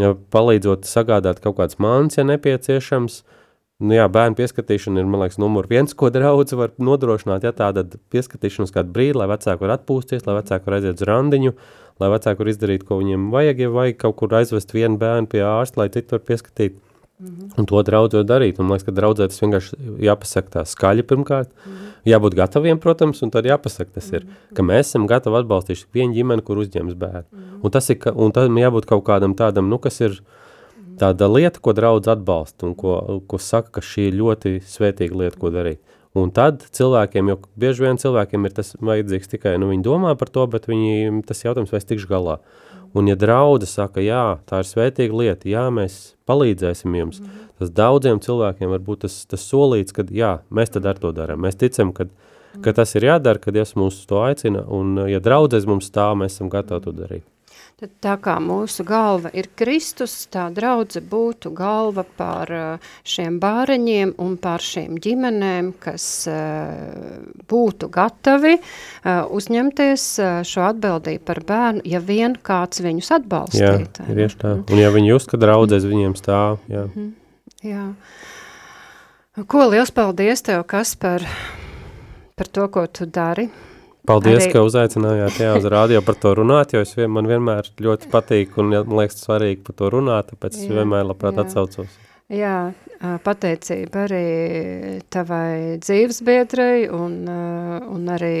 [0.00, 3.22] ja palīdzot sagādāt kaut kāds mans, ja nepieciešams.
[3.78, 7.84] Nu jā, bērnu pieskatīšana ir, man liekas, numur viens, ko draudz var nodrošināt, ja tāda
[8.10, 11.52] pieskatīšana uz kādu brīdi, lai vecāki var atpūsties, lai vecāki var aiziet uz randiņu,
[12.02, 15.44] lai vecāki var izdarīt, ko viņiem vajag, ja vajag kaut kur aizvest vienu bērnu pie
[15.46, 16.82] ārsta, lai citu var pieskatīt.
[17.20, 17.58] Mm -hmm.
[17.58, 18.58] Un to draudzot darīt.
[18.58, 21.48] Man liekas, ka draudzē tas vienkārši jāpasaka tā skaļi pirmkārt.
[21.50, 22.12] Mm -hmm.
[22.12, 24.54] Jābūt gataviem, protams, un tad jāpasaka tas ir, mm -hmm.
[24.54, 27.24] ka mēs esam gatavi atbalstīt vienu ģimeni, kur uzņems bērnu.
[27.32, 27.60] Mm -hmm.
[27.62, 30.22] Un tas ir, ka, un tad jābūt kaut kādam tādam, nu, kas ir
[30.98, 35.38] tāda lieta, ko draudz atbalsta un ko, ko saka, ka šī ir ļoti svētīga lieta,
[35.38, 35.78] ko darīt.
[36.14, 40.28] Un tad cilvēkiem, jo bieži vien cilvēkiem ir tas vajadzīgs tikai, nu, viņi domā par
[40.28, 42.36] to, bet viņi, tas jautājums, vai es tikšu galā.
[42.36, 47.48] Mm Un ja draudze saka, jā, tā ir svētīga lieta, jā, mēs palīdzēsim jums, mm.
[47.60, 51.42] tas daudziem cilvēkiem var būt tas, tas solīts, ka jā, mēs tad ar to darām.
[51.44, 52.08] Mēs ticam, ka,
[52.64, 56.38] ka tas ir jādara, kad Dievs mūs to aicina, un ja draudzēs mums stāv, mēs
[56.38, 57.26] esam gatavi to darīt.
[57.78, 64.16] Tad tā kā mūsu galva ir Kristus, tā draudze būtu galva par uh, šiem bāreņiem
[64.18, 70.08] un par šīm ģimenēm, kas uh, būtu gatavi uh, uzņemties
[70.50, 73.62] šo atbildību par bērnu, ja vien kāds viņus atbalstīt.
[73.62, 74.56] Jā, ir tieši tā.
[74.66, 76.88] Un ja viņi just, ka draudzēs viņiem stāv, jā.
[76.90, 77.14] Mhm.
[77.68, 77.86] Jā.
[79.46, 81.22] Ko liels paldies tev, kas par,
[82.34, 83.46] par to, ko tu dari?
[84.08, 84.52] Paldies, arī...
[84.54, 88.56] ka uzaicinājāt jā, uz rādio par to runāt, jo es vien, man vienmēr ļoti patīk
[88.60, 91.44] un man liekas svarīgi par to runāt, tāpēc es vienmēr labprāt jā.
[91.44, 91.98] atsaucos.
[92.28, 92.74] Jā,
[93.24, 94.24] pateicība arī
[95.08, 98.40] tavai dzīvesbiedrai un, un arī,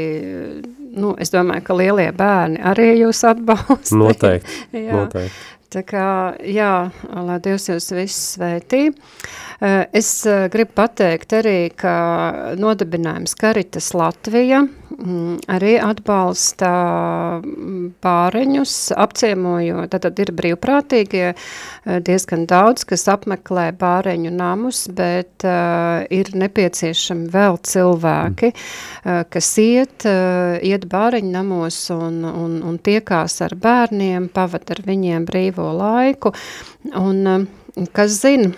[0.92, 3.96] nu, es domāju, ka lielie bērni arī jūs atbalsta.
[4.02, 4.92] Noteikti, jā.
[4.92, 5.54] noteikti.
[5.68, 6.04] Tā kā,
[6.48, 6.72] jā,
[7.12, 8.86] lai Dievs jūs visus svētī.
[9.60, 10.12] Es
[10.52, 11.92] gribu pateikt arī, ka
[12.56, 14.62] nodibinājums Karitas Latvija
[14.98, 16.68] arī atbalsta
[18.02, 26.32] pāreņus, apciemojot, tad ir brīvprātīgie eh, diezgan daudz, kas apmeklē bāreņu namus, bet uh, ir
[26.34, 33.54] nepieciešami vēl cilvēki, uh, kas iet, uh, iet bāreņu namos un, un, un tiekās ar
[33.58, 36.34] bērniem, pavad ar viņiem brīvo laiku,
[36.98, 37.48] un uh,
[37.94, 38.50] kas zina,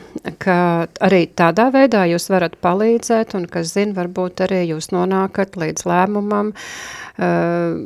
[0.42, 5.86] ka arī tādā veidā jūs varat palīdzēt, un kas zina, varbūt arī jūs nonākat līdz
[5.90, 7.76] lēmumam, uh,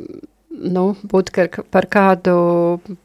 [0.55, 1.31] nu, būt
[1.73, 2.35] par kādu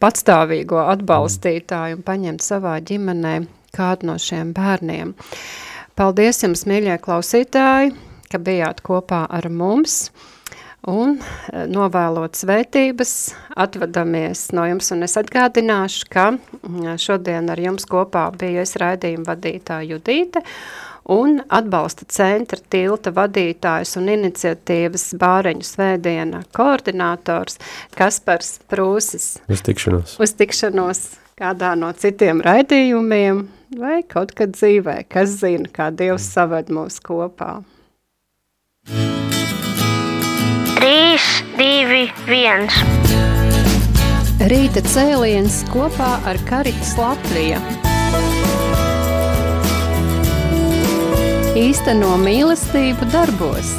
[0.02, 3.34] patstāvīgo atbalstītāju un paņemt savā ģimenē
[3.76, 5.14] kādu no šiem bērniem.
[5.98, 7.94] Paldies jums, mīļie klausītāji,
[8.30, 10.04] ka bijāt kopā ar mums
[10.88, 13.14] un eh, novēlot svētības,
[13.60, 19.28] atvadamies no jums, un es atgādināšu, ka mm, šodien ar jums kopā bija es raidījuma
[19.32, 20.44] vadītāja Judīte,
[21.10, 27.58] un atbalsta centra tilta vadītājs un iniciatīvas bāreņu svētdiena koordinators
[27.98, 29.32] Kaspars Prūsis.
[29.50, 30.18] Uz tikšanos.
[30.22, 31.06] Uz tikšanos
[31.40, 33.46] kādā no citiem raidījumiem
[33.80, 37.60] vai kaut kad dzīvē, kas zina, kā Dievs saved mūs kopā.
[40.80, 41.20] 3,
[41.58, 42.70] 2, 1.
[44.48, 47.58] Rīta cēliens kopā ar Karitas Latviju.
[51.60, 53.74] Īsteno mīlestību darbos.